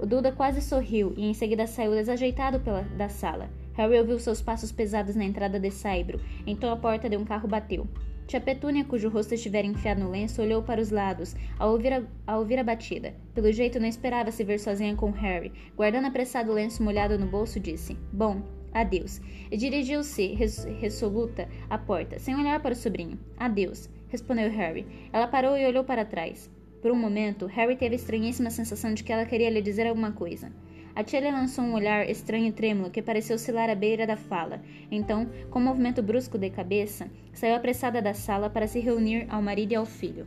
O 0.05 0.07
Duda 0.07 0.31
quase 0.31 0.61
sorriu 0.61 1.15
e 1.17 1.25
em 1.25 1.33
seguida 1.33 1.67
saiu 1.67 1.93
desajeitado 1.93 2.61
pela, 2.61 2.83
da 2.83 3.09
sala. 3.09 3.49
Harry 3.73 3.99
ouviu 3.99 4.19
seus 4.19 4.43
passos 4.43 4.71
pesados 4.71 5.17
na 5.17 5.25
entrada 5.25 5.59
de 5.59 5.71
Saibro, 5.71 6.21
então 6.47 6.71
a 6.71 6.77
porta 6.77 7.09
de 7.09 7.17
um 7.17 7.25
carro 7.25 7.49
bateu. 7.49 7.89
Tia 8.27 8.39
Petúnia, 8.39 8.85
cujo 8.85 9.09
rosto 9.09 9.33
estivera 9.33 9.67
enfiado 9.67 10.03
no 10.03 10.11
lenço, 10.11 10.43
olhou 10.43 10.63
para 10.63 10.79
os 10.79 10.91
lados 10.91 11.35
ao 11.59 11.73
ouvir, 11.73 11.95
a, 11.95 12.03
ao 12.27 12.41
ouvir 12.41 12.59
a 12.59 12.63
batida. 12.63 13.15
Pelo 13.35 13.51
jeito, 13.51 13.81
não 13.81 13.89
esperava 13.89 14.31
se 14.31 14.45
ver 14.45 14.61
sozinha 14.61 14.95
com 14.95 15.11
Harry. 15.11 15.51
Guardando 15.75 16.09
apressado 16.09 16.51
o 16.51 16.55
lenço 16.55 16.83
molhado 16.83 17.19
no 17.19 17.27
bolso, 17.27 17.59
disse: 17.59 17.97
Bom, 18.13 18.43
Adeus. 18.75 19.23
E 19.51 19.57
dirigiu-se 19.57 20.35
resoluta 20.35 21.49
à 21.71 21.79
porta, 21.79 22.19
sem 22.19 22.37
olhar 22.37 22.61
para 22.61 22.75
o 22.75 22.77
sobrinho. 22.77 23.19
Adeus, 23.39 23.89
respondeu 24.09 24.51
Harry. 24.51 24.87
Ela 25.11 25.29
parou 25.29 25.57
e 25.57 25.65
olhou 25.65 25.83
para 25.83 26.05
trás. 26.05 26.51
Por 26.85 26.93
um 26.93 26.97
momento, 26.97 27.47
Harry 27.47 27.77
teve 27.77 27.95
a 27.95 27.97
estranhíssima 27.97 28.51
sensação 28.51 28.93
de 28.93 29.03
que 29.03 29.11
ela 29.11 29.25
queria 29.25 29.49
lhe 29.49 29.63
dizer 29.63 29.87
alguma 29.87 30.13
coisa. 30.13 30.53
A 30.95 31.03
tia 31.03 31.19
lhe 31.19 31.31
lançou 31.31 31.65
um 31.65 31.73
olhar 31.73 32.07
estranho 32.11 32.49
e 32.49 32.53
trêmulo 32.53 32.91
que 32.91 33.01
pareceu 33.01 33.37
oscilar 33.37 33.71
à 33.71 33.75
beira 33.75 34.07
da 34.07 34.19
fala. 34.19 34.61
Então, 34.91 35.27
com 35.51 35.61
um 35.61 35.63
movimento 35.63 36.03
brusco 36.03 36.37
de 36.37 36.51
cabeça, 36.51 37.11
saiu 37.33 37.55
apressada 37.55 38.03
da 38.03 38.13
sala 38.13 38.51
para 38.51 38.67
se 38.67 38.81
reunir 38.81 39.27
ao 39.31 39.41
marido 39.41 39.73
e 39.73 39.77
ao 39.77 39.87
filho. 39.87 40.27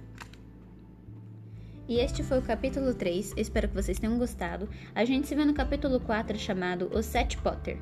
E 1.88 2.00
este 2.00 2.24
foi 2.24 2.40
o 2.40 2.42
capítulo 2.42 2.92
3, 2.92 3.36
espero 3.38 3.68
que 3.68 3.76
vocês 3.76 4.00
tenham 4.00 4.18
gostado. 4.18 4.68
A 4.96 5.06
gente 5.06 5.28
se 5.28 5.36
vê 5.36 5.46
no 5.46 5.54
capítulo 5.54 6.00
4 6.00 6.40
chamado 6.40 6.90
O 6.92 7.04
Sete 7.04 7.38
Potter. 7.38 7.78